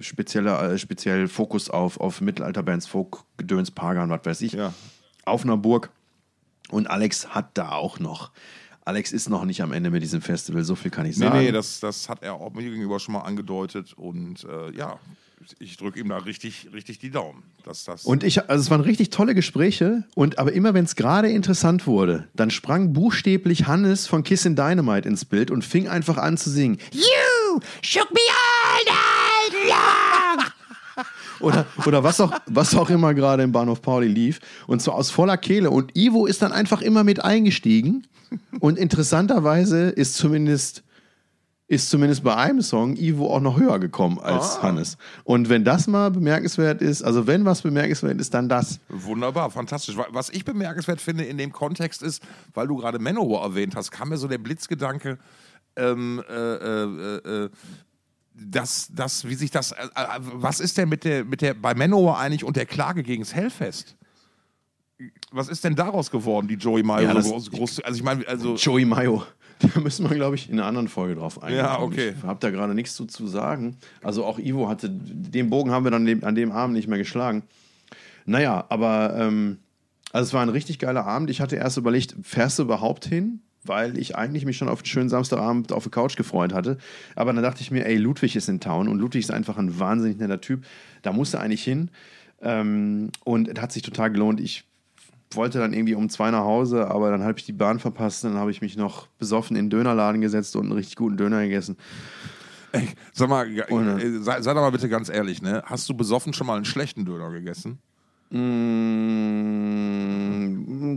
[0.00, 4.72] spezieller, äh, speziell Fokus auf, auf Mittelalterbands, Folk, Gedöns, Pagan, was weiß ich, ja.
[5.24, 5.90] auf einer Burg.
[6.70, 8.30] Und Alex hat da auch noch.
[8.84, 11.38] Alex ist noch nicht am Ende mit diesem Festival, so viel kann ich sagen.
[11.38, 13.92] Nee, nee, das, das hat er auch mir gegenüber schon mal angedeutet.
[13.92, 14.98] Und äh, ja,
[15.60, 17.44] ich drücke ihm da richtig, richtig die Daumen.
[17.64, 20.04] Dass das und ich, also es waren richtig tolle Gespräche.
[20.14, 24.56] Und aber immer wenn es gerade interessant wurde, dann sprang buchstäblich Hannes von Kiss in
[24.56, 26.78] Dynamite ins Bild und fing einfach an zu singen.
[26.92, 29.11] You shook me all night
[31.40, 34.40] oder, oder was, auch, was auch immer gerade im Bahnhof Pauli lief.
[34.66, 35.70] Und zwar aus voller Kehle.
[35.70, 38.06] Und Ivo ist dann einfach immer mit eingestiegen.
[38.60, 40.82] Und interessanterweise ist zumindest
[41.72, 44.64] ist zumindest bei einem Song Ivo auch noch höher gekommen als ah.
[44.64, 44.98] Hannes.
[45.24, 48.78] Und wenn das mal bemerkenswert ist, also wenn was bemerkenswert ist, dann das.
[48.90, 49.96] Wunderbar, fantastisch.
[50.10, 52.22] Was ich bemerkenswert finde in dem Kontext ist,
[52.52, 55.18] weil du gerade Manowar erwähnt hast, kam mir so der Blitzgedanke,
[55.76, 57.50] ähm, äh, äh, äh,
[58.34, 61.74] das, das, wie sich das, äh, äh, was ist denn mit der, mit der, bei
[61.74, 63.96] Manowar eigentlich und der Klage gegen das Hellfest?
[65.32, 67.08] Was ist denn daraus geworden, die Joey Mayo?
[67.08, 69.24] Ja, groß, groß, also ich meine, also Joey Mayo.
[69.74, 71.60] Da müssen wir, glaube ich, in einer anderen Folge drauf eingehen.
[71.60, 72.14] Ja, okay.
[72.18, 73.76] Ich habe da gerade nichts zu, zu sagen.
[74.02, 77.44] Also auch Ivo hatte, den Bogen haben wir dann an dem Abend nicht mehr geschlagen.
[78.24, 79.58] Naja, aber ähm,
[80.10, 81.30] also es war ein richtig geiler Abend.
[81.30, 83.40] Ich hatte erst überlegt, fährst du überhaupt hin?
[83.64, 86.78] Weil ich eigentlich mich schon auf einen schönen Samstagabend auf der Couch gefreut hatte.
[87.14, 89.78] Aber dann dachte ich mir, ey, Ludwig ist in Town und Ludwig ist einfach ein
[89.78, 90.64] wahnsinnig netter Typ.
[91.02, 91.90] Da musste eigentlich hin.
[92.40, 94.40] Ähm, und es hat sich total gelohnt.
[94.40, 94.64] Ich
[95.30, 98.24] wollte dann irgendwie um zwei nach Hause, aber dann habe ich die Bahn verpasst.
[98.24, 101.42] Dann habe ich mich noch besoffen in den Dönerladen gesetzt und einen richtig guten Döner
[101.42, 101.76] gegessen.
[102.72, 105.62] Ey, sag mal, und, äh, sei, sei, doch mal bitte ganz ehrlich, ne?
[105.66, 107.78] Hast du besoffen schon mal einen schlechten Döner gegessen?
[108.30, 108.38] Mmh,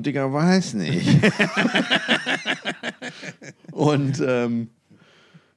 [0.01, 1.05] Digga, weiß nicht.
[3.71, 4.69] und ähm,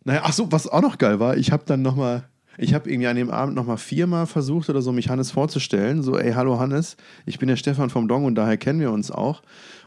[0.05, 2.25] naja, ach so, was auch noch geil war, ich habe dann noch mal
[2.61, 6.03] ich habe irgendwie an dem Abend nochmal viermal versucht oder so, mich Hannes vorzustellen.
[6.03, 9.13] So, ey, hallo Hannes, ich bin der Stefan vom Dong und daher kennen wir uns
[9.13, 9.43] auch.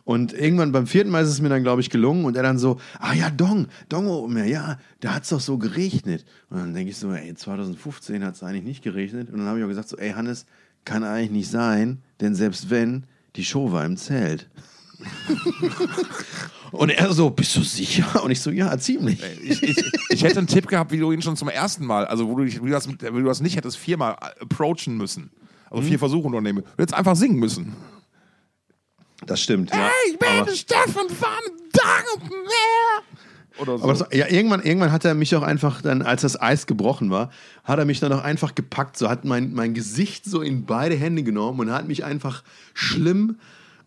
[0.05, 2.23] Und irgendwann beim vierten Mal ist es mir dann, glaube ich, gelungen.
[2.23, 5.57] Und er dann so, ah ja, Dong, Dong oben, ja, da hat es doch so
[5.57, 6.25] geregnet.
[6.49, 9.29] Und dann denke ich so, ey, 2015 hat es eigentlich nicht geregnet.
[9.29, 10.45] Und dann habe ich auch gesagt, so, ey, Hannes,
[10.85, 13.03] kann eigentlich nicht sein, denn selbst wenn,
[13.35, 14.49] die Show war im Zelt.
[16.71, 18.23] Und er so, bist du sicher?
[18.23, 19.19] Und ich so, ja, ziemlich.
[19.43, 22.27] Ich, ich, ich, hätte einen Tipp gehabt, wie du ihn schon zum ersten Mal, also
[22.27, 25.31] wo du, wie du, das, wie du das nicht hättest viermal approachen müssen.
[25.69, 25.99] Also vier mhm.
[25.99, 26.63] Versuche unternehmen.
[26.63, 27.75] Du hättest einfach singen müssen.
[29.25, 29.71] Das stimmt.
[29.71, 29.89] Hey, ja.
[30.11, 31.29] ich bin Aber Stefan von
[31.73, 32.31] Dang
[33.59, 33.83] oder so.
[33.83, 37.11] Aber das, ja, irgendwann, irgendwann hat er mich auch einfach dann, als das Eis gebrochen
[37.11, 37.29] war,
[37.63, 40.95] hat er mich dann auch einfach gepackt, so hat mein, mein Gesicht so in beide
[40.95, 43.37] Hände genommen und hat mich einfach schlimm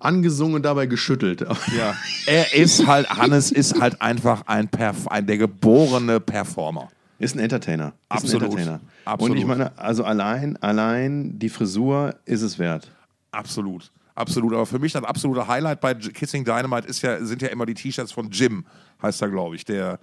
[0.04, 1.44] angesungen und dabei geschüttelt.
[1.76, 1.94] Ja.
[2.26, 6.88] er ist halt, Hannes ist halt einfach ein, Perf ein der geborene Performer.
[7.18, 7.88] Ist ein Entertainer.
[7.88, 8.42] Ist Absolut.
[8.42, 8.80] Ein Entertainer.
[9.04, 9.32] Absolut.
[9.32, 12.90] Und ich meine, also allein, allein die Frisur ist es wert.
[13.30, 13.90] Absolut.
[14.14, 14.52] Absolut.
[14.52, 17.74] Aber für mich das absolute Highlight bei Kissing Dynamite ist ja, sind ja immer die
[17.74, 18.64] T-Shirts von Jim,
[19.02, 19.98] heißt er, glaube ich, der,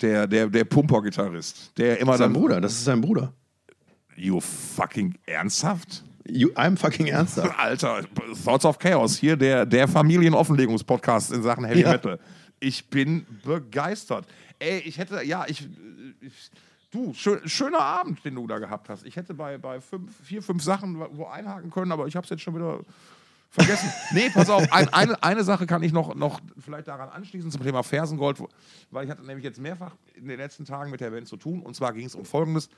[0.00, 1.72] der, der, der Pumper-Gitarrist.
[1.76, 3.32] Der immer sein Bruder, das ist sein Bruder.
[4.16, 6.04] You fucking ernsthaft?
[6.26, 7.54] You, I'm fucking ernsthaft.
[7.58, 8.04] Alter,
[8.44, 11.92] Thoughts of Chaos, hier der, der Familienoffenlegungspodcast in Sachen Heavy ja.
[11.92, 12.18] Metal.
[12.60, 14.26] Ich bin begeistert.
[14.58, 15.66] Ey, ich hätte, ja, ich,
[16.20, 16.50] ich
[16.90, 19.06] Du, schön, schöner Abend, den du da gehabt hast.
[19.06, 22.30] Ich hätte bei, bei fünf, vier, fünf Sachen wo einhaken können, aber ich habe es
[22.30, 22.80] jetzt schon wieder
[23.48, 23.92] vergessen.
[24.12, 27.62] nee, pass auf, ein, eine, eine Sache kann ich noch, noch vielleicht daran anschließen zum
[27.62, 28.42] Thema Fersengold,
[28.90, 31.62] weil ich hatte nämlich jetzt mehrfach in den letzten Tagen mit der Band zu tun.
[31.62, 32.68] Und zwar ging es um Folgendes.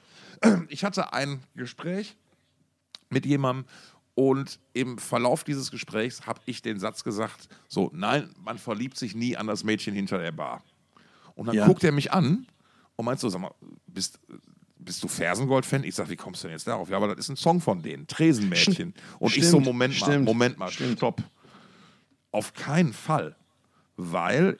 [0.68, 2.14] Ich hatte ein Gespräch
[3.12, 3.66] mit jemandem
[4.14, 9.14] und im Verlauf dieses Gesprächs habe ich den Satz gesagt: So, nein, man verliebt sich
[9.14, 10.62] nie an das Mädchen hinter der Bar.
[11.35, 11.66] Und dann Ja.
[11.66, 12.46] guckt er mich an
[12.96, 13.55] und meint so: Sag mal,
[13.87, 14.18] bist,
[14.79, 15.85] bist du Fersengold-Fan?
[15.85, 16.90] Ich sage: Wie kommst du denn jetzt darauf?
[16.90, 18.92] Ja, aber das ist ein Song von denen, Tresenmädchen.
[19.18, 20.98] Und ich so: Stimmt, Moment mal, stimmt, Moment mal, stimmt.
[20.98, 21.22] stopp.
[22.33, 23.37] Auf keinen Fall.
[23.96, 24.59] Weil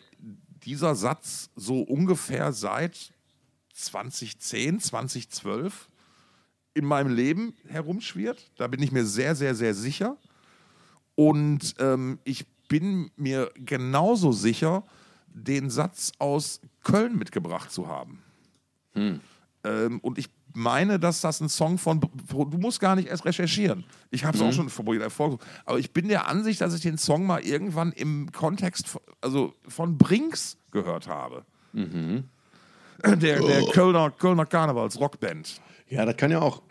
[0.65, 3.13] dieser Satz so ungefähr seit
[3.75, 5.89] 2010, 2012
[6.75, 8.51] in meinem Leben herumschwirrt.
[8.57, 10.17] Da bin ich mir sehr, sehr, sehr sicher.
[11.15, 14.85] Und ähm, ich bin mir genauso sicher,
[15.27, 18.23] den Satz aus Köln mitgebracht zu haben.
[19.65, 22.01] Ähm, und ich meine, dass das ein Song von.
[22.01, 23.85] Du musst gar nicht erst recherchieren.
[24.11, 24.69] Ich habe es auch schon
[25.01, 25.41] Erfolg.
[25.65, 29.55] Aber ich bin der Ansicht, dass ich den Song mal irgendwann im Kontext von, also
[29.69, 31.45] von Brinks gehört habe.
[33.05, 35.61] Der, der Kölner, Kölner Karnevals-Rockband.
[35.89, 36.63] Ja, das kann ja auch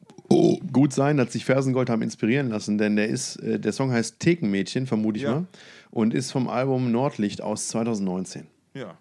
[0.71, 4.19] gut sein, dass sich Fersengold haben inspirieren lassen, denn der ist, äh, der Song heißt
[4.19, 5.31] Thekenmädchen, vermute ich Ja.
[5.31, 5.47] mal,
[5.89, 8.47] und ist vom Album Nordlicht aus 2019.
[8.73, 8.97] Ja.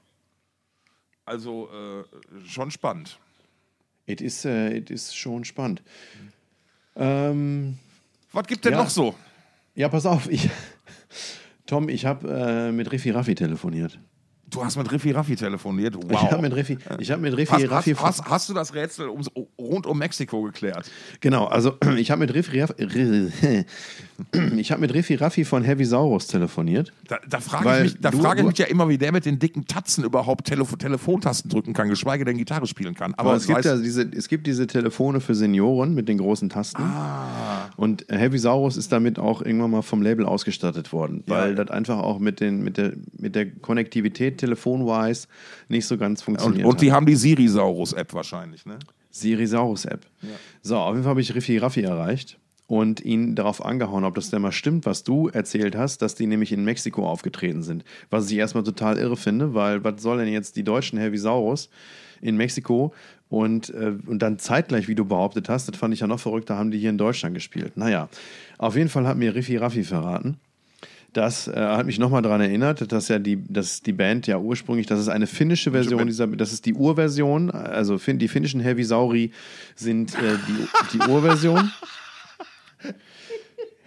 [1.25, 2.05] Also äh,
[2.49, 3.19] schon spannend.
[4.07, 5.83] Es ist, äh, it ist schon spannend.
[6.97, 7.79] Ähm,
[8.33, 8.79] Was gibt denn Ja.
[8.83, 9.15] noch so?
[9.77, 10.51] ja, pass auf, ich,
[11.67, 14.01] Tom, ich habe äh, mit Riffi Raffi telefoniert.
[14.51, 15.95] Du hast mit Riffi Raffi telefoniert.
[15.97, 16.05] Wow.
[16.11, 18.75] Ich habe mit Riffi, ich habe mit Riffi hast, Raffi hast, hast, hast du das
[18.75, 20.91] Rätsel ums, rund um Mexiko geklärt?
[21.21, 22.75] Genau, also ich habe mit Riffi Raffi,
[24.57, 26.93] ich habe mit Riffi Raffi von Heavy Saurus telefoniert.
[27.09, 29.25] Da, da frage ich, mich, da du- frage ich mich ja immer, wie der mit
[29.25, 33.15] den dicken Tatzen überhaupt Telefo Telefontasten drücken kann, geschweige denn Gitarre spielen kann.
[33.15, 36.49] Aber Aber es gibt, ja diese, es gibt diese Telefone für Senioren mit den großen
[36.49, 36.83] Tasten.
[36.83, 37.71] Ah.
[37.77, 41.35] Und Heavy Saurus ist damit auch irgendwann mal vom Label ausgestattet worden, Ja.
[41.37, 45.29] weil das einfach auch mit, den, mit, der, mit der Konnektivität telefonwise
[45.69, 46.97] nicht so ganz und, funktioniert und die hat.
[46.97, 48.79] haben die Sirisaurus-App wahrscheinlich, ne?
[49.11, 50.07] Sirisaurus-App.
[50.63, 52.39] So, auf jeden Fall habe ich Riffi Raffi erreicht
[52.71, 56.29] und ihn darauf angehauen, ob das denn mal stimmt, was du erzählt hast, dass die
[56.29, 57.85] nämlich in Mexiko aufgetreten sind.
[58.11, 61.69] Was ich erstmal total irre finde, weil was soll denn jetzt die deutschen Heavy Saurus
[62.21, 62.95] in Mexiko
[63.29, 66.57] und, äh, und dann zeitgleich, wie du behauptet hast, das fand ich ja noch verrückter,
[66.57, 67.77] haben die hier in Deutschland gespielt.
[67.77, 68.09] Naja,
[68.59, 70.37] auf jeden Fall hat mir Riffi Raffi verraten.
[71.13, 74.87] Das äh, hat mich nochmal daran erinnert, dass ja die, dass die Band ja ursprünglich,
[74.87, 78.85] das ist eine finnische Version dieser, das ist die Urversion, also fin, die finnischen Heavy
[78.85, 79.33] Sauri
[79.75, 81.73] sind äh, die, die Urversion.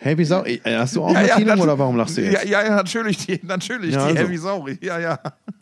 [0.04, 2.44] Heavy Sauri, äh, hast du auch Latinum natu- oder warum lachst du jetzt?
[2.46, 4.24] Ja, ja, ja natürlich, die, natürlich, Ja, die also.
[4.28, 4.78] Heavy Sauri.
[4.82, 5.20] Ja, ja.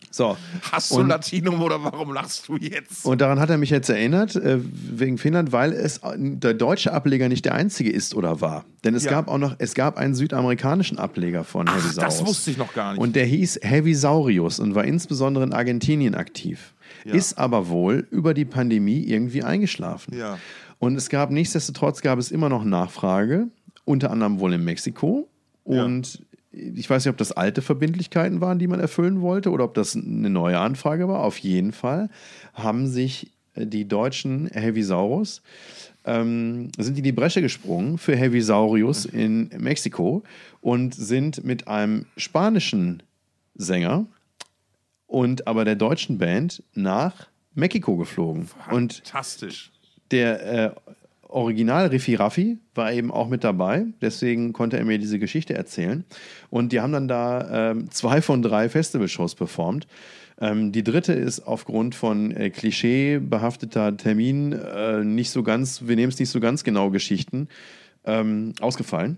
[0.09, 0.35] So.
[0.71, 3.05] Hast du Und- Latinum oder warum lachst du jetzt?
[3.05, 7.29] Und daran hat er mich jetzt erinnert, äh, wegen Finnland, weil es der deutsche Ableger
[7.29, 8.65] nicht der einzige ist oder war.
[8.83, 9.11] Denn es Ja.
[9.11, 12.29] gab auch noch, es gab einen südamerikanischen Ableger von Heavy Ach, das Saurus.
[12.29, 13.01] wusste ich noch gar nicht.
[13.01, 16.73] Und der hieß Heavy Saurius und war insbesondere in Argentinien aktiv.
[17.05, 17.13] Ja.
[17.13, 20.17] Ist aber wohl über die Pandemie irgendwie eingeschlafen.
[20.17, 20.37] Ja.
[20.79, 23.47] Und es gab nichtsdestotrotz gab es immer noch Nachfrage,
[23.91, 25.27] unter anderem wohl in Mexiko.
[25.65, 25.83] Ja.
[25.83, 29.73] Und ich weiß nicht, ob das alte Verbindlichkeiten waren, die man erfüllen wollte, oder ob
[29.73, 31.21] das eine neue Anfrage war.
[31.21, 32.09] Auf jeden Fall
[32.53, 35.41] haben sich äh, die deutschen Heavy Saurus
[36.03, 40.23] ähm, sind in die Bresche gesprungen für Heavy Saurius in Mexiko
[40.59, 43.03] und sind mit einem spanischen
[43.55, 44.05] Sänger
[45.07, 48.49] und aber der deutschen Band nach Mexiko geflogen.
[48.71, 49.71] Und Fantastisch.
[50.09, 50.71] der äh,
[51.31, 56.03] Original Riffi Raffi war eben auch mit dabei, deswegen konnte er mir diese Geschichte erzählen.
[56.49, 59.87] Und die haben dann da ähm, zwei von drei Festivalshows performt.
[60.39, 66.11] Ähm, die dritte ist aufgrund von äh, klischeebehafteter Termin äh, nicht so ganz, wir nehmen
[66.11, 67.47] es nicht so ganz genau Geschichten,
[68.03, 69.17] ähm, ausgefallen.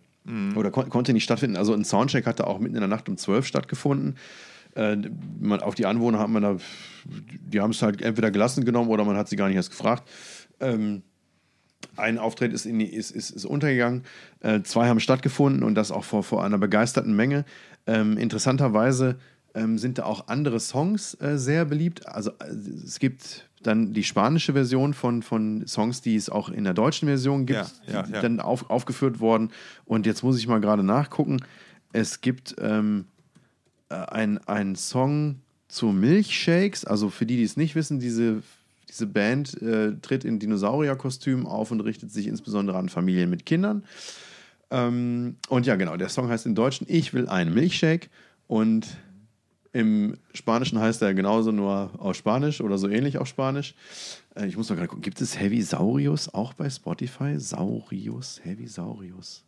[0.56, 1.58] Oder kon konnte nicht stattfinden.
[1.58, 4.15] Also ein Soundcheck hatte auch mitten in der Nacht um 12 stattgefunden.
[4.76, 4.97] Äh,
[5.39, 6.58] man, auf die Anwohner hat man da,
[7.06, 10.10] die haben es halt entweder gelassen genommen oder man hat sie gar nicht erst gefragt.
[10.60, 11.04] Ähm,
[11.95, 14.03] ein Auftritt ist, in ist, ist, ist untergegangen,
[14.41, 17.45] äh, zwei haben stattgefunden und das auch vor, vor einer begeisterten Menge.
[17.85, 19.17] Ähm, interessanterweise
[19.55, 22.07] ähm, sind da auch andere Songs äh, sehr beliebt.
[22.07, 26.63] Also äh, es gibt dann die spanische Version von, von Songs, die es auch in
[26.63, 28.21] der deutschen Version gibt, Ja, ja, die ja.
[28.21, 29.51] dann auf, aufgeführt worden.
[29.85, 31.37] Und jetzt muss ich mal gerade nachgucken.
[31.91, 33.05] Es gibt ähm,
[33.89, 36.85] äh, ein, ein Song zu Milchshakes.
[36.85, 38.43] Also für die, die es nicht wissen, diese,
[38.93, 43.84] diese Band äh, tritt in Dinosaurierkostüm auf und richtet sich insbesondere an Familien mit Kindern.
[44.71, 48.10] Ähm, und ja, genau, der Song heißt im Deutschen Ich will einen Milchshake.
[48.47, 48.88] Und
[49.71, 53.73] Im Spanischen heißt er genauso nur auf Spanisch oder so ähnlich auf Spanisch.
[54.36, 55.01] Äh, ich muss mal gerade gucken.
[55.01, 57.39] Gibt es Heavy Saurius auch bei Spotify?
[57.39, 59.43] Saurius, Heavy Saurius.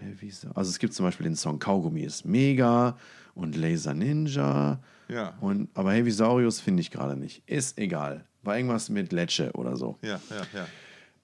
[0.00, 2.96] Heavy Sa also es gibt zum Beispiel den Song Kaugummi ist mega
[3.34, 4.80] und Laser Ninja.
[5.08, 5.34] Ja.
[5.40, 7.48] Und, aber Heavy Saurius finde ich gerade nicht.
[7.48, 8.24] Ist egal.
[8.42, 9.98] War irgendwas mit Lecce oder so.
[10.02, 10.66] Ja, ja, ja.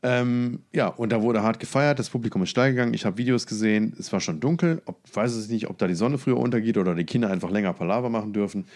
[0.01, 3.47] Ähm, ja, und da wurde hart gefeiert, das Publikum ist steil gegangen, ich habe Videos
[3.47, 6.79] gesehen, es war schon dunkel, ob, weiß es nicht, ob da die Sonne früher untergeht
[6.79, 8.67] oder die Kinder einfach länger Palaver machen dürfen.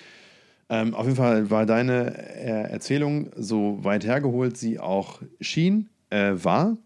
[0.68, 6.32] Ähm, auf jeden Fall war deine äh, Erzählung so weit hergeholt, sie auch schien, äh,
[6.34, 6.76] war,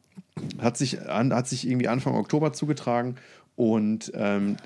[0.58, 3.16] hat sich, an, hat sich irgendwie Anfang Oktober zugetragen
[3.56, 4.58] und ähm,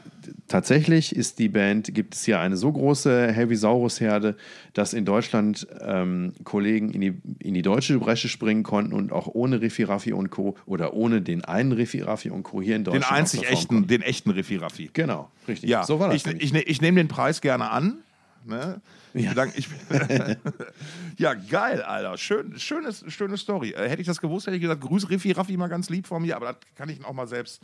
[0.49, 4.37] tatsächlich ist die Band, gibt es hier eine so große Heavisaurus-Herde,
[4.73, 9.29] dass in Deutschland ähm, Kollegen in die, in die deutsche Bresche springen konnten und auch
[9.29, 10.57] ohne Riffi Raffi und Co.
[10.67, 12.61] oder ohne den einen Riffi Raffi und Co.
[12.61, 13.07] hier in Deutschland.
[13.07, 14.91] Den einzig echten, den echten Riffi Raffi.
[14.93, 15.71] Genau, richtig.
[15.71, 16.27] Ja, so war das.
[16.27, 17.99] ich, ich, ne- ich nehme den Preis gerne an.
[18.45, 18.81] Ne?
[19.15, 19.45] Ja.
[19.55, 19.69] ich,
[21.17, 22.19] ja, geil, Alter.
[22.19, 23.71] Schön, schönes, schöne Story.
[23.71, 26.23] Äh, hätte ich das gewusst, hätte ich gesagt, grüß Riffi Raffi mal ganz lieb von
[26.23, 27.61] mir, aber das kann ich ihn auch mal selbst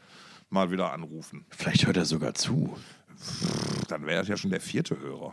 [0.50, 1.44] mal wieder anrufen.
[1.50, 2.76] Vielleicht hört er sogar zu.
[3.88, 5.32] Dann wäre das ja schon der vierte Hörer.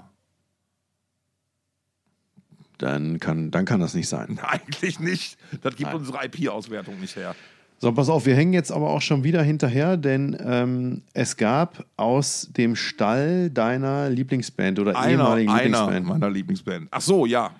[2.77, 4.39] Dann kann, dann kann das nicht sein.
[4.43, 5.37] Eigentlich nicht.
[5.61, 5.99] Das gibt Nein.
[5.99, 7.35] unsere IP-Auswertung nicht her.
[7.79, 11.85] So, pass auf, wir hängen jetzt aber auch schon wieder hinterher, denn ähm, es gab
[11.97, 16.87] aus dem Stall deiner Lieblingsband oder Einer, ehemaligen einer Lieblingsband, meiner Lieblingsband.
[16.91, 17.51] Ach so, ja.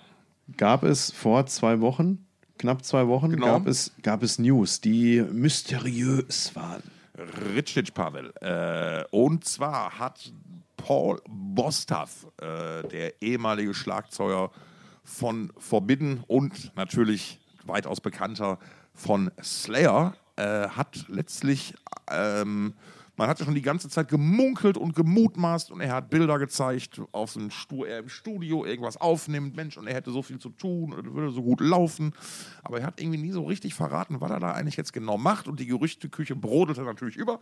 [0.56, 2.26] gab es vor zwei Wochen,
[2.58, 3.48] knapp zwei Wochen, Genau.
[3.48, 6.84] gab, es, gab es News, die mysteriös waren.
[7.17, 8.34] Ritschitsch Pavel.
[8.41, 10.34] Äh, und zwar hat
[10.78, 14.52] Paul Bostav, äh, der ehemalige Schlagzeuger
[15.04, 18.60] von Forbidden und natürlich weitaus bekannter
[18.93, 21.73] von Slayer, äh, hat letztlich,
[22.10, 22.73] ähm,
[23.15, 27.34] man hatte schon die ganze Zeit gemunkelt und gemutmaßt und er hat Bilder gezeigt, auf
[27.34, 30.93] dem Stu er im Studio irgendwas aufnimmt, Mensch, und er hätte so viel zu tun
[30.93, 32.13] und würde so gut laufen.
[32.63, 35.47] Aber er hat irgendwie nie so richtig verraten, was er da eigentlich jetzt genau macht
[35.47, 37.39] und die Gerüchteküche brodelte natürlich über.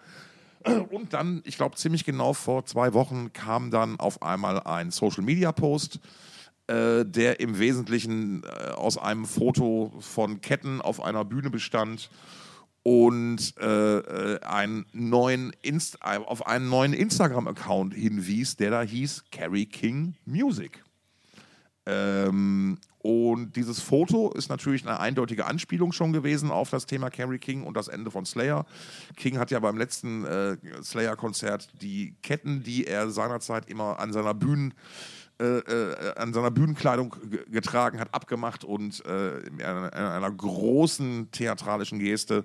[0.90, 6.00] Und dann, ich glaube, ziemlich genau vor zwei Wochen kam dann auf einmal ein Social-Media-Post,
[6.68, 12.12] äh, der im Wesentlichen äh, aus einem Foto von Ketten auf einer Bühne bestand
[12.84, 19.26] und äh, äh, einen neuen Inst äh, auf einen neuen Instagram-Account hinwies, der da hieß
[19.32, 20.84] Carrie King Music.
[21.86, 27.40] Ähm, und dieses Foto ist natürlich eine eindeutige Anspielung schon gewesen auf das Thema Carrie
[27.40, 28.66] King und das Ende von Slayer.
[29.16, 34.36] King hat ja beim letzten äh, Slayer-Konzert die Ketten, die er seinerzeit immer an seiner
[34.36, 34.76] Bühnen
[35.42, 40.32] äh, äh, an seiner Bühnenkleidung ge- getragen hat, abgemacht und äh, in einer, in einer
[40.32, 42.44] großen theatralischen Geste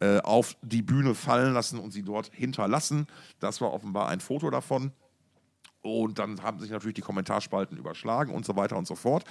[0.00, 3.06] äh, auf die Bühne fallen lassen und sie dort hinterlassen.
[3.38, 4.92] Das war offenbar ein Foto davon.
[5.82, 9.24] Und dann haben sich natürlich die Kommentarspalten überschlagen und so weiter und so fort.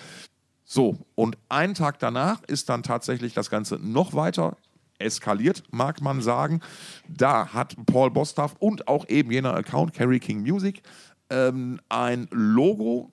[0.64, 4.58] So, und einen Tag danach ist dann tatsächlich das Ganze noch weiter
[5.00, 6.62] eskaliert, mag man sagen.
[7.08, 10.82] Da hat Paul Bostaff und auch eben jener Account, Carrie King Music,
[11.30, 13.12] ähm, ein Logo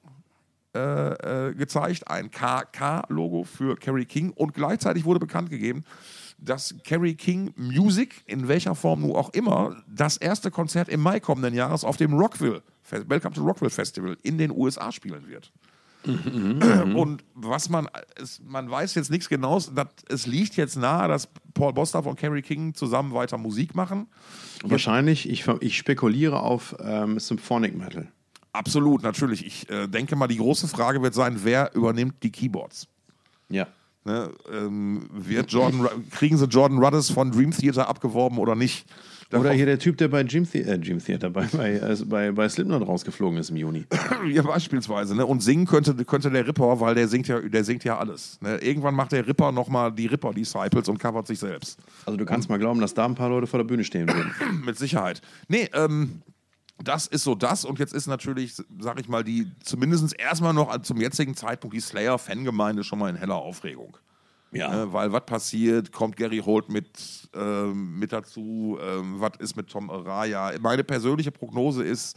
[0.75, 5.85] äh, äh, gezeigt, ein KK-Logo für Carrie King und gleichzeitig wurde bekannt gegeben,
[6.39, 11.21] dass Carrie King Music, in welcher Form nun auch immer, das erste Konzert im Mai
[11.21, 15.53] kommenden Jahres auf dem Rockville, Welcome to Rockville Festival in den USA spielen wird.
[16.07, 17.89] Und was man,
[18.21, 22.19] es, man weiß jetzt nichts Genaues, das, es liegt jetzt nahe, dass Paul Bostaff und
[22.19, 24.09] Carrie King zusammen weiter Musik machen.
[24.63, 28.09] Wahrscheinlich, ich, ich spekuliere auf ähm, Symphonic Metal.
[28.53, 29.45] Absolut, natürlich.
[29.45, 32.87] Ich äh, denke mal, die große Frage wird sein, wer übernimmt die Keyboards?
[33.49, 33.67] Ja.
[34.05, 38.87] Ne, ähm, wird Jordan, kriegen sie Jordan Rudess von Dream Theater abgeworben oder nicht?
[39.39, 42.33] Oder hier der Typ, der bei Gym, The äh, Gym Theater, bei, bei, äh, bei,
[42.33, 43.85] bei Slipknot rausgeflogen ist im Juni.
[44.31, 45.15] Ja, beispielsweise.
[45.15, 45.27] Ne?
[45.27, 48.39] Und singen könnte, könnte der Ripper, weil der singt ja, der singt ja alles.
[48.41, 48.57] Ne?
[48.59, 51.79] Irgendwann macht der Ripper nochmal die Ripper-Disciples und covert sich selbst.
[52.07, 54.33] Also du kannst mal glauben, dass da ein paar Leute vor der Bühne stehen würden.
[54.65, 55.21] Mit Sicherheit.
[55.49, 56.23] Nee, ähm,
[56.83, 57.65] das ist so das.
[57.65, 61.81] Und jetzt ist natürlich, sag ich mal, die zumindest erstmal noch zum jetzigen Zeitpunkt die
[61.81, 63.97] Slayer-Fangemeinde schon mal in heller Aufregung.
[64.55, 64.69] Ja.
[64.69, 69.69] Ne, weil was passiert, kommt Gary Holt mit, ähm, mit dazu, ähm, was ist mit
[69.69, 70.53] Tom Araya.
[70.61, 72.17] Meine persönliche Prognose ist,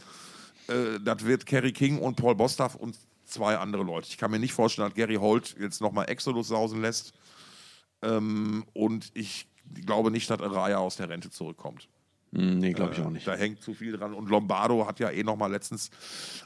[0.68, 4.08] äh, das wird Kerry King und Paul Bostaff und zwei andere Leute.
[4.08, 7.12] Ich kann mir nicht vorstellen, dass Gary Holt jetzt nochmal Exodus sausen lässt.
[8.02, 9.48] Ähm, und ich
[9.86, 11.88] glaube nicht, dass Araya aus der Rente zurückkommt.
[12.32, 13.26] Hm, nee, glaube ich auch nicht.
[13.26, 14.12] Da hängt zu viel dran.
[14.12, 15.90] Und Lombardo hat ja eh noch mal letztens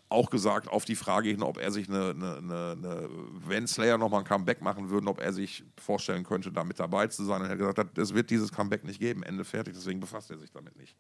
[0.09, 3.09] auch gesagt, auf die Frage hin, ob er sich eine, eine, eine,
[3.47, 6.79] wenn Slayer noch mal ein Comeback machen würden, ob er sich vorstellen könnte, da mit
[6.79, 7.41] dabei zu sein.
[7.41, 10.39] Und er hat gesagt, es wird dieses Comeback nicht geben, Ende fertig, deswegen befasst er
[10.39, 10.97] sich damit nicht.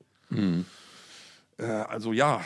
[1.58, 2.40] Äh, also ja,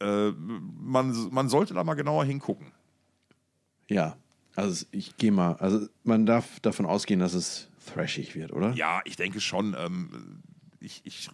[0.00, 2.72] äh, man, man sollte da mal genauer hingucken.
[3.88, 4.16] Ja,
[4.54, 8.72] also ich gehe mal, also man darf davon ausgehen, dass es thrashig wird, oder?
[8.72, 9.76] Ja, ich denke schon.
[9.78, 10.42] Ähm,
[10.80, 11.28] ich, ich,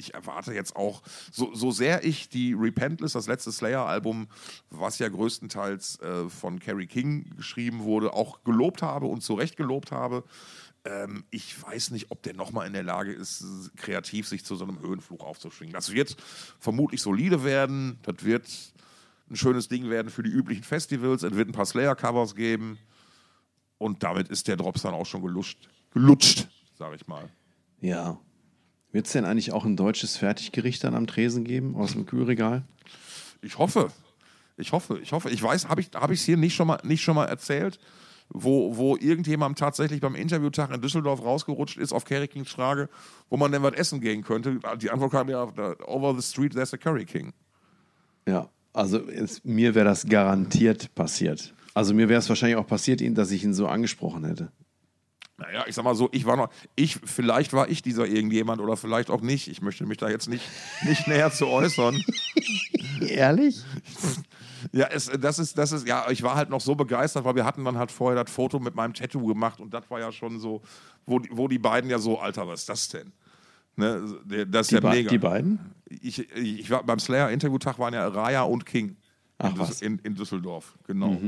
[0.00, 4.26] ich erwarte jetzt auch, so, so sehr ich die Repentless, das letzte Slayer-Album,
[4.70, 9.56] was ja größtenteils äh, von Kerry King geschrieben wurde, auch gelobt habe und zu Recht
[9.56, 10.24] gelobt habe.
[10.84, 13.44] Ähm, ich weiß nicht, ob der nochmal in der Lage ist,
[13.76, 15.72] kreativ sich zu so einem Höhenflug aufzuschwingen.
[15.72, 16.16] Das wird
[16.58, 17.98] vermutlich solide werden.
[18.02, 18.48] Das wird
[19.30, 21.22] ein schönes Ding werden für die üblichen Festivals.
[21.22, 22.78] Es wird ein paar Slayer-Covers geben.
[23.78, 26.48] Und damit ist der Drops dann auch schon gelutscht, gelutscht
[26.80, 27.28] sage ich mal.
[27.80, 28.18] Ja.
[28.92, 32.64] Wird es denn eigentlich auch ein deutsches Fertiggericht dann am Tresen geben aus dem Kühlregal?
[33.42, 33.90] Ich hoffe.
[34.56, 35.30] Ich hoffe, ich hoffe.
[35.30, 37.78] Ich weiß, habe ich es hab hier nicht schon, mal, nicht schon mal erzählt,
[38.28, 42.88] wo, wo irgendjemand tatsächlich beim Interviewtag in Düsseldorf rausgerutscht ist auf Kerry Kings Frage,
[43.28, 44.60] wo man denn was essen gehen könnte.
[44.80, 45.44] Die Antwort kam ja,
[45.86, 47.32] over the street there's a Kerry King.
[48.26, 51.54] Ja, also es, mir wäre das garantiert passiert.
[51.74, 54.52] Also mir wäre es wahrscheinlich auch passiert, dass ich ihn so angesprochen hätte.
[55.40, 58.76] Naja, ich sag mal so, ich war noch, ich, vielleicht war ich dieser irgendjemand oder
[58.76, 59.48] vielleicht auch nicht.
[59.48, 60.44] Ich möchte mich da jetzt nicht,
[60.82, 61.98] nicht näher zu äußern.
[63.00, 63.64] Ehrlich?
[64.72, 67.46] Ja, es, das ist, das ist, ja, ich war halt noch so begeistert, weil wir
[67.46, 70.38] hatten dann halt vorher das Foto mit meinem Tattoo gemacht und das war ja schon
[70.38, 70.60] so,
[71.06, 73.12] wo, wo die beiden ja so, Alter, was ist das denn?
[73.76, 75.08] Ne, das ist die ja mega.
[75.08, 75.58] Die beiden?
[75.88, 78.96] Ich, ich war beim Slayer-Interviewtag waren ja Raya und King
[79.38, 79.80] Ach, in, was?
[79.80, 81.18] in, in Düsseldorf, genau.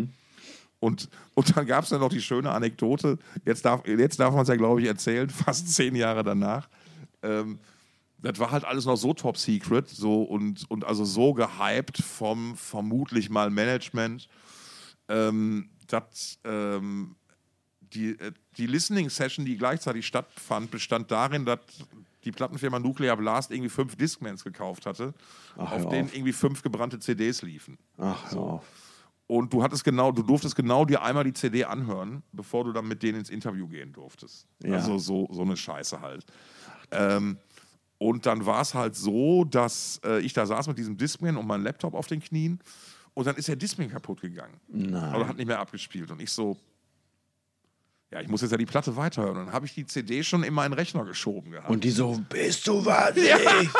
[0.83, 4.43] Und, und dann gab es ja noch die schöne Anekdote, jetzt darf, jetzt darf man
[4.43, 6.69] es ja, glaube ich, erzählen, fast zehn Jahre danach.
[7.23, 7.61] Ähm,
[8.19, 12.57] das war halt alles noch so top secret so und, und also so gehypt vom
[12.57, 14.29] vermutlich mal Management,
[15.09, 17.15] ähm, dass ähm,
[17.81, 21.61] die, äh, die Listening Session, die gleichzeitig stattfand, bestand darin, dass
[22.25, 25.15] die Plattenfirma Nuclear Blast irgendwie fünf Discmans gekauft hatte,
[25.57, 26.15] Ach, auf denen auf.
[26.15, 27.79] irgendwie fünf gebrannte CDs liefen.
[27.99, 28.65] Ach, hör auf.
[29.33, 32.87] Und du hattest genau, du durftest genau dir einmal die CD anhören, bevor du dann
[32.87, 34.47] mit denen ins Interview gehen durftest.
[34.63, 34.75] Ja.
[34.75, 36.27] Also so, so eine Scheiße halt.
[36.91, 37.39] Ähm,
[37.97, 41.47] und dann war es halt so, dass äh, ich da saß mit diesem Discman und
[41.47, 42.61] meinem Laptop auf den Knien
[43.15, 44.61] und dann ist der Discman kaputt gegangen.
[44.69, 45.03] Nein.
[45.03, 46.11] Also hat nicht mehr abgespielt.
[46.11, 46.59] Und ich so,
[48.13, 49.37] ja, ich muss jetzt ja die Platte weiterhören.
[49.39, 51.71] Und dann habe ich die CD schon in meinen Rechner geschoben gehabt.
[51.71, 53.31] Und die so, bist du wahnsinnig?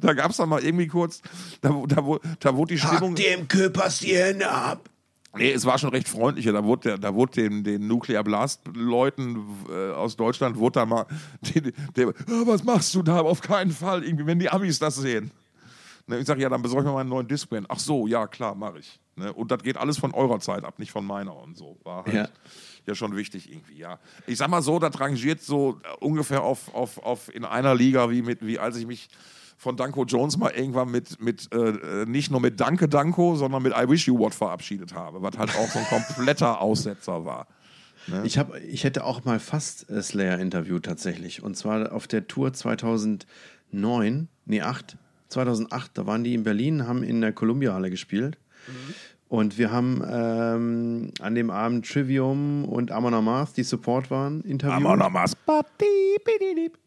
[0.00, 1.22] da gab es dann mal irgendwie kurz,
[1.60, 3.14] da, da, da wurde die Stimmung.
[3.14, 4.88] dem Köpers die Hände ab.
[5.34, 6.44] Nee, es war schon recht freundlich.
[6.44, 9.38] Da wurde, der, da wurde den, den Nuclear Blast-Leuten
[9.70, 11.06] äh, aus Deutschland, wurde da mal,
[11.40, 13.20] die, der, "Ah, was machst du da?
[13.20, 15.30] Auf keinen Fall, irgendwie, wenn die Amis das sehen.
[16.06, 17.64] Ne, ich sage, ja, dann besorg mir mal einen neuen Discman.
[17.68, 18.98] Ach so, ja, klar, mache ich.
[19.14, 21.78] Ne, und das geht alles von eurer Zeit ab, nicht von meiner und so.
[21.84, 22.28] War halt Ja.
[22.86, 23.98] ja, schon wichtig irgendwie, ja.
[24.26, 28.10] Ich sag mal so, das rangiert so äh, ungefähr auf, auf, auf in einer Liga,
[28.10, 29.10] wie, mit, wie als ich mich
[29.58, 33.62] von Danko Jones mal irgendwann mit, mit äh, äh, nicht nur mit Danke Danko, sondern
[33.62, 37.46] mit I Wish You What verabschiedet habe, was halt auch so ein kompletter Aussetzer war.
[38.24, 41.42] Ich, hab, ich hätte auch mal fast äh, Slayer interviewt tatsächlich.
[41.42, 44.96] Und zwar auf der Tour 2009, nee, 8,
[45.28, 45.90] 2008.
[45.94, 48.38] Da waren die in Berlin, haben in der Columbia-Halle gespielt.
[49.28, 54.84] Und wir haben ähm, an dem Abend Trivium und Amon Amarth, die Support waren, interviewt.
[54.84, 55.34] Aber nochmals.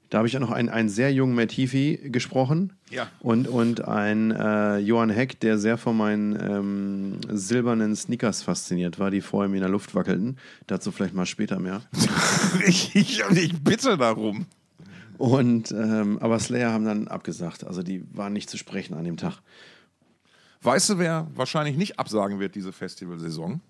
[0.10, 2.74] Da habe ich auch noch einen, einen sehr jungen Matt Heafy gesprochen.
[2.92, 3.08] Ja.
[3.20, 9.10] Und, und ein äh, Johann Heck, der sehr von meinen ähm, silbernen Sneakers fasziniert war,
[9.10, 10.38] die vor ihm in der Luft wackelten.
[10.68, 11.82] Dazu vielleicht mal später mehr.
[12.68, 14.46] ich, ich, ich bitte darum.
[15.18, 17.64] Und ähm, aber Slayer haben dann abgesagt.
[17.64, 19.40] Also die waren nicht zu sprechen an dem Tag.
[20.66, 23.62] Weißt du, wer wahrscheinlich nicht absagen wird, diese Festivalsaison?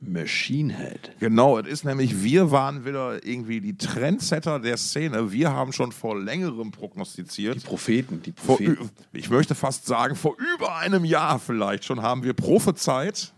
[0.00, 1.10] Machine Head.
[1.18, 5.32] Genau, es ist nämlich, wir waren wieder irgendwie die Trendsetter der Szene.
[5.32, 7.56] Wir haben schon vor längerem prognostiziert.
[7.56, 8.84] Die Propheten, die vor, Propheten.
[8.84, 13.32] ü- ich möchte fast sagen, vor über einem Jahr vielleicht schon haben wir prophezeit.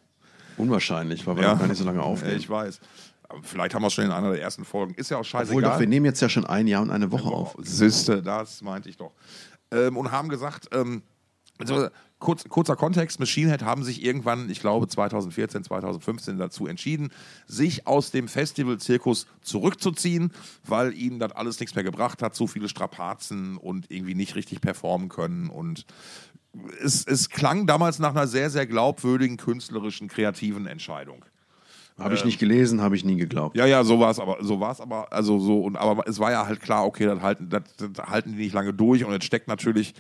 [0.59, 1.53] Unwahrscheinlich, weil wir Ja.
[1.55, 2.37] noch gar nicht so lange aufnehmen.
[2.37, 2.79] ich weiß.
[3.43, 4.93] Vielleicht haben wir es schon in einer der ersten Folgen.
[4.95, 5.51] Ist ja auch scheißegal.
[5.57, 7.57] Obwohl doch, wir nehmen jetzt ja schon ein Jahr und eine Woche auf.
[7.63, 9.13] Süste, das meinte ich doch.
[9.71, 11.03] Ähm, und haben gesagt, ähm,
[11.61, 11.89] also,
[12.19, 17.11] kurz, kurzer Kontext, Machine Head haben sich irgendwann, ich glaube 2014, 2015 dazu entschieden,
[17.47, 20.33] sich aus dem Festivalzirkus zurückzuziehen,
[20.65, 24.61] weil ihnen das alles nichts mehr gebracht hat, so viele Strapazen und irgendwie nicht richtig
[24.61, 25.87] performen können und
[26.83, 31.25] es, es klang damals nach einer sehr, sehr glaubwürdigen, künstlerischen, kreativen Entscheidung.
[31.99, 33.57] Habe ich nicht gelesen, habe ich nie geglaubt.
[33.57, 36.19] Ja, ja, so war es aber, so war es aber, also so, und aber es
[36.19, 39.13] war ja halt klar, okay, das halten, das, das halten die nicht lange durch und
[39.13, 39.95] es steckt natürlich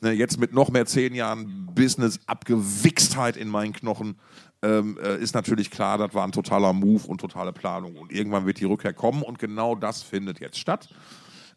[0.00, 4.16] ne, jetzt mit noch mehr zehn Jahren Business-Abgewichstheit in meinen Knochen,
[4.62, 7.96] ähm, äh, ist natürlich klar, das war ein totaler Move und totale Planung.
[7.96, 10.88] Und irgendwann wird die Rückkehr kommen und genau das findet jetzt statt.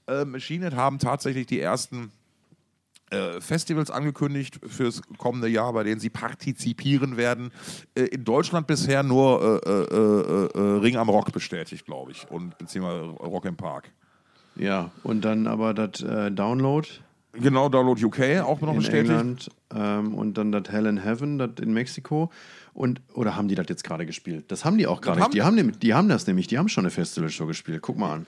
[0.08, 2.12] Äh, Machine Head haben tatsächlich die ersten
[3.12, 7.52] äh, Festivals angekündigt fürs kommende Jahr, bei denen sie partizipieren werden.
[7.96, 13.46] Äh, in Deutschland bisher nur äh, Ring am Rock bestätigt, glaube ich, und beziehungsweise Rock
[13.46, 13.92] im Park.
[14.56, 16.88] Ja, und dann aber das Download.
[17.34, 19.10] Genau, Download UK auch noch in bestätigt.
[19.10, 22.32] England ähm, und dann das Hell in Heaven das in Mexiko.
[22.74, 24.52] Und, oder haben die das jetzt gerade gespielt?
[24.52, 25.30] Das haben die auch gerade.
[25.32, 27.82] Die, haben, die haben das nämlich, die haben schon eine Festivalshow gespielt.
[27.82, 28.26] Guck mal an.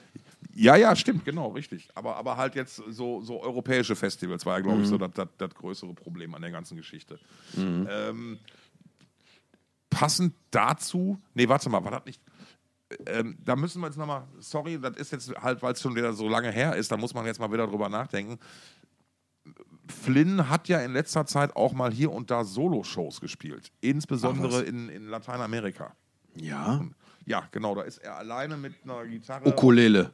[0.54, 1.88] Ja, ja, stimmt, genau, richtig.
[1.94, 4.84] Aber, aber halt jetzt so, so europäische Festivals war ja, glaube mhm.
[4.84, 5.10] ich, so mhm.
[5.38, 7.18] das, größere Problem an der ganzen Geschichte.
[7.56, 7.88] Mhm.
[7.90, 8.38] Ähm,
[9.88, 12.20] passend dazu, nee, warte mal, war das nicht.
[13.06, 16.12] Ähm, da müssen wir jetzt nochmal, sorry, das ist jetzt halt, weil es schon wieder
[16.12, 18.38] so lange her ist, da muss man jetzt mal wieder drüber nachdenken.
[19.88, 24.88] Flynn hat ja in letzter Zeit auch mal hier und da Solo-Shows gespielt, insbesondere in,
[24.88, 25.94] in Lateinamerika.
[26.34, 26.82] Ja.
[27.24, 29.48] Ja, genau, da ist er alleine mit einer Gitarre.
[29.48, 30.10] Ukulele.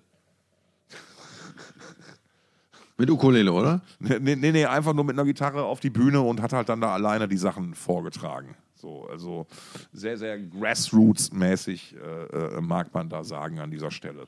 [3.00, 3.80] Mit Ukulele, oder?
[4.00, 6.80] Nee, nee, nee, einfach nur mit einer Gitarre auf die Bühne und hat halt dann
[6.80, 8.56] da alleine die Sachen vorgetragen.
[8.74, 9.46] So, also
[9.92, 14.26] sehr, sehr Grassroots-mäßig äh, äh, mag man da sagen an dieser Stelle.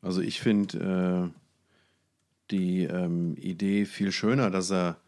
[0.00, 1.41] Also ich finde äh,
[2.52, 4.98] die ähm, Idee viel schöner, dass er,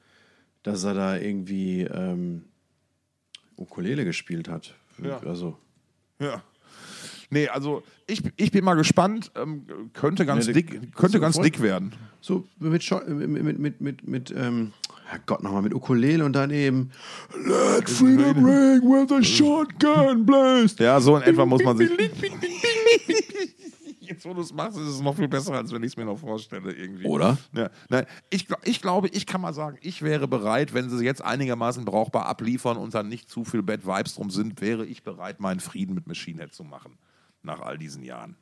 [0.62, 2.44] dass er da irgendwie ähm,
[3.56, 4.74] Ukulele gespielt hat.
[5.02, 5.18] Ja.
[5.18, 5.56] Also.
[6.18, 6.42] Ja.
[7.30, 9.30] Nee, also ich, ich bin mal gespannt.
[9.34, 11.92] Ähm, könnte ganz, nee, dick, könnte ganz dick werden.
[12.20, 14.72] So mit, mit, mit, mit, mit ähm,
[15.06, 16.90] Herrgott, nochmal mit Ukulele und dann eben
[17.44, 20.80] Let freedom ring when the shotgun blast.
[20.80, 21.90] Ja, so in etwa muss man sich.
[24.14, 26.04] Jetzt, wo du es machst, ist es noch viel besser, als wenn ich es mir
[26.04, 26.72] noch vorstelle.
[26.72, 27.04] Irgendwie.
[27.04, 27.36] Oder?
[27.52, 31.20] Ja, nein, ich, ich glaube, ich kann mal sagen, ich wäre bereit, wenn sie jetzt
[31.20, 35.40] einigermaßen brauchbar abliefern und dann nicht zu viel Bad Vibes drum sind, wäre ich bereit,
[35.40, 36.96] meinen Frieden mit Machine Head zu machen
[37.42, 38.36] nach all diesen Jahren.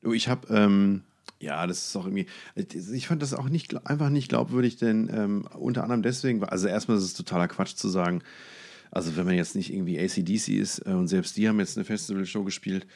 [0.00, 1.02] Du, ich habe, ähm,
[1.40, 5.46] ja, das ist auch irgendwie, ich fand das auch nicht, einfach nicht glaubwürdig, denn ähm,
[5.58, 8.22] unter anderem deswegen, also erstmal ist es totaler Quatsch zu sagen,
[8.90, 11.84] also wenn man jetzt nicht irgendwie ACDC ist äh, und selbst die haben jetzt eine
[11.84, 12.86] Festivalshow gespielt,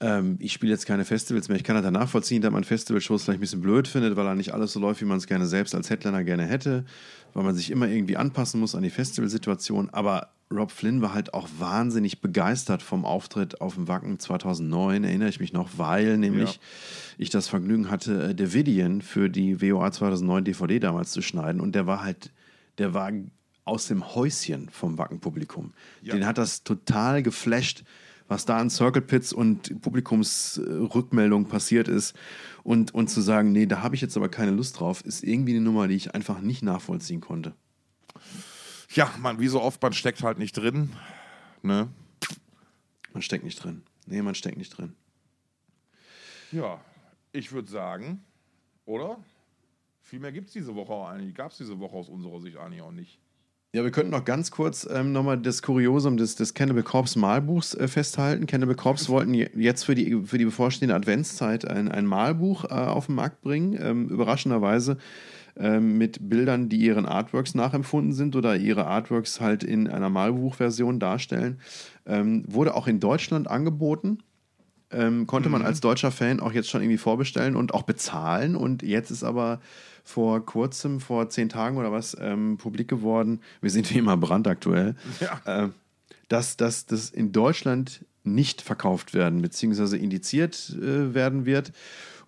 [0.00, 1.56] ähm, ich spiele jetzt keine Festivals mehr.
[1.56, 4.52] Ich kann halt nachvollziehen, dass man Festivalshows vielleicht ein bisschen blöd findet, weil da nicht
[4.52, 6.84] alles so läuft, wie man es gerne selbst als Headliner gerne hätte,
[7.32, 9.90] weil man sich immer irgendwie anpassen muss an die Festivalsituation.
[9.90, 15.28] Aber Rob Flynn war halt auch wahnsinnig begeistert vom Auftritt auf dem Wacken 2009, erinnere
[15.28, 16.60] ich mich noch, weil nämlich ja.
[17.18, 21.74] ich das Vergnügen hatte, äh, Davidian für die WOA 2009 DVD damals zu schneiden und
[21.74, 22.30] der war halt,
[22.78, 23.10] der war
[23.64, 25.72] aus dem Häuschen vom Wacken-Publikum.
[26.02, 26.14] Ja.
[26.14, 27.84] Den hat das total geflasht,
[28.28, 32.14] was da an Circle Pits und Publikumsrückmeldungen passiert ist.
[32.62, 35.52] Und, und zu sagen, nee, da habe ich jetzt aber keine Lust drauf, ist irgendwie
[35.52, 37.54] eine Nummer, die ich einfach nicht nachvollziehen konnte.
[38.90, 40.90] Ja, man, wie so oft, man steckt halt nicht drin.
[41.62, 41.88] Ne?
[43.12, 43.82] Man steckt nicht drin.
[44.06, 44.94] Nee, man steckt nicht drin.
[46.52, 46.80] Ja,
[47.32, 48.22] ich würde sagen,
[48.86, 49.18] oder?
[50.02, 51.34] Viel mehr gibt es diese Woche auch eigentlich.
[51.34, 53.18] Gab es diese Woche aus unserer Sicht eigentlich auch nicht.
[53.74, 57.74] Ja, wir könnten noch ganz kurz ähm, nochmal das Kuriosum des, des Cannibal Corpse Malbuchs
[57.74, 58.46] äh, festhalten.
[58.46, 63.06] Cannibal Corpse wollten jetzt für die, für die bevorstehende Adventszeit ein, ein Malbuch äh, auf
[63.06, 63.76] den Markt bringen.
[63.82, 64.98] Ähm, überraschenderweise
[65.56, 71.00] ähm, mit Bildern, die ihren Artworks nachempfunden sind oder ihre Artworks halt in einer Malbuchversion
[71.00, 71.58] darstellen.
[72.06, 74.18] Ähm, wurde auch in Deutschland angeboten.
[74.90, 75.66] Ähm, konnte man mhm.
[75.66, 78.54] als deutscher Fan auch jetzt schon irgendwie vorbestellen und auch bezahlen.
[78.54, 79.60] Und jetzt ist aber
[80.04, 84.94] vor kurzem, vor zehn Tagen oder was, ähm, publik geworden, wir sind wie immer brandaktuell,
[85.20, 85.64] ja.
[85.64, 85.68] äh,
[86.28, 91.72] dass das in Deutschland nicht verkauft werden, beziehungsweise indiziert äh, werden wird.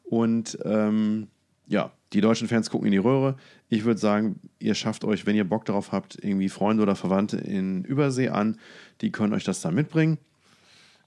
[0.04, 1.28] Und ähm,
[1.66, 3.36] ja, die deutschen Fans gucken in die Röhre.
[3.68, 7.38] Ich würde sagen, ihr schafft euch, wenn ihr Bock darauf habt, irgendwie Freunde oder Verwandte
[7.38, 8.58] in Übersee an.
[9.00, 10.18] Die können euch das dann mitbringen.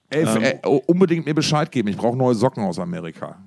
[0.10, 1.90] Ey, ähm, ey, unbedingt mir Bescheid geben.
[1.90, 3.38] Ich brauche neue Socken aus Amerika.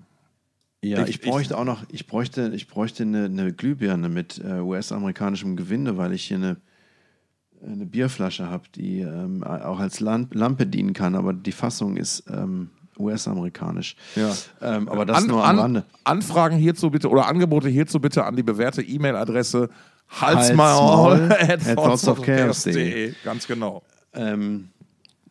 [0.85, 4.41] Ja, ich, ich bräuchte ich, auch noch, ich bräuchte, ich bräuchte eine, eine Glühbirne mit
[4.45, 6.57] äh, US-amerikanischem Gewinde, weil ich hier eine,
[7.65, 12.71] eine Bierflasche habe, die ähm, auch als Lampe dienen kann, aber die Fassung ist ähm,
[12.99, 13.95] US-amerikanisch.
[14.17, 14.35] Ja.
[14.61, 15.85] Ähm, aber das an, nur am Rande.
[16.03, 19.71] Anfragen hierzu bitte oder Angebote hierzu bitte an die bewährte E-Mail-Adresse
[20.09, 21.79] halsmaul at, at
[23.25, 23.83] Ganz genau.
[24.15, 24.69] Ähm,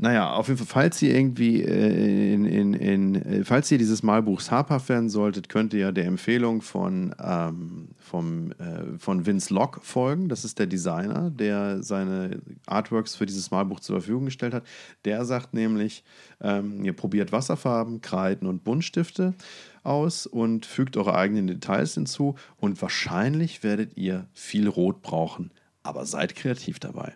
[0.01, 4.01] naja, auf jeden Fall, falls ihr irgendwie äh, in, in, in, äh, falls ihr dieses
[4.01, 9.53] Malbuchs habhaft werden solltet, könnt ihr ja der Empfehlung von, ähm, vom, äh, von Vince
[9.53, 10.27] Locke folgen.
[10.27, 14.63] Das ist der Designer, der seine Artworks für dieses Malbuch zur Verfügung gestellt hat.
[15.05, 16.03] Der sagt nämlich,
[16.41, 19.35] ähm, ihr probiert Wasserfarben, Kreiden und Buntstifte
[19.83, 25.51] aus und fügt eure eigenen Details hinzu und wahrscheinlich werdet ihr viel Rot brauchen.
[25.83, 27.13] Aber seid kreativ dabei.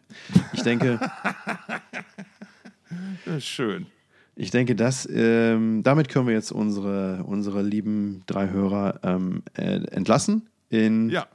[0.53, 0.99] Ich denke.
[3.39, 3.87] Schön.
[4.35, 9.79] Ich denke, dass, ähm, damit können wir jetzt unsere, unsere lieben drei Hörer ähm, äh,
[9.91, 11.25] entlassen in ja.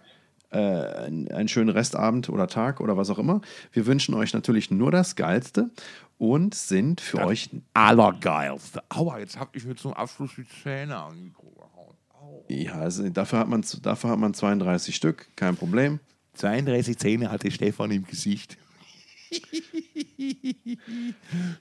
[0.51, 3.41] äh, einen schönen Restabend oder Tag oder was auch immer.
[3.73, 5.71] Wir wünschen euch natürlich nur das Geilste
[6.19, 7.49] und sind für euch.
[7.73, 8.83] Allergeilste.
[8.91, 11.97] Aua, jetzt habe ich mir zum Abschluss die Zähne an die Mikro gehauen.
[12.13, 12.45] Au.
[12.49, 16.01] Ja, also dafür, hat man, dafür hat man 32 Stück, kein Problem.
[16.35, 18.59] 32 Zähne hatte Stefan im Gesicht.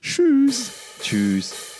[0.02, 0.72] Tschüss.
[1.00, 1.79] Tschüss.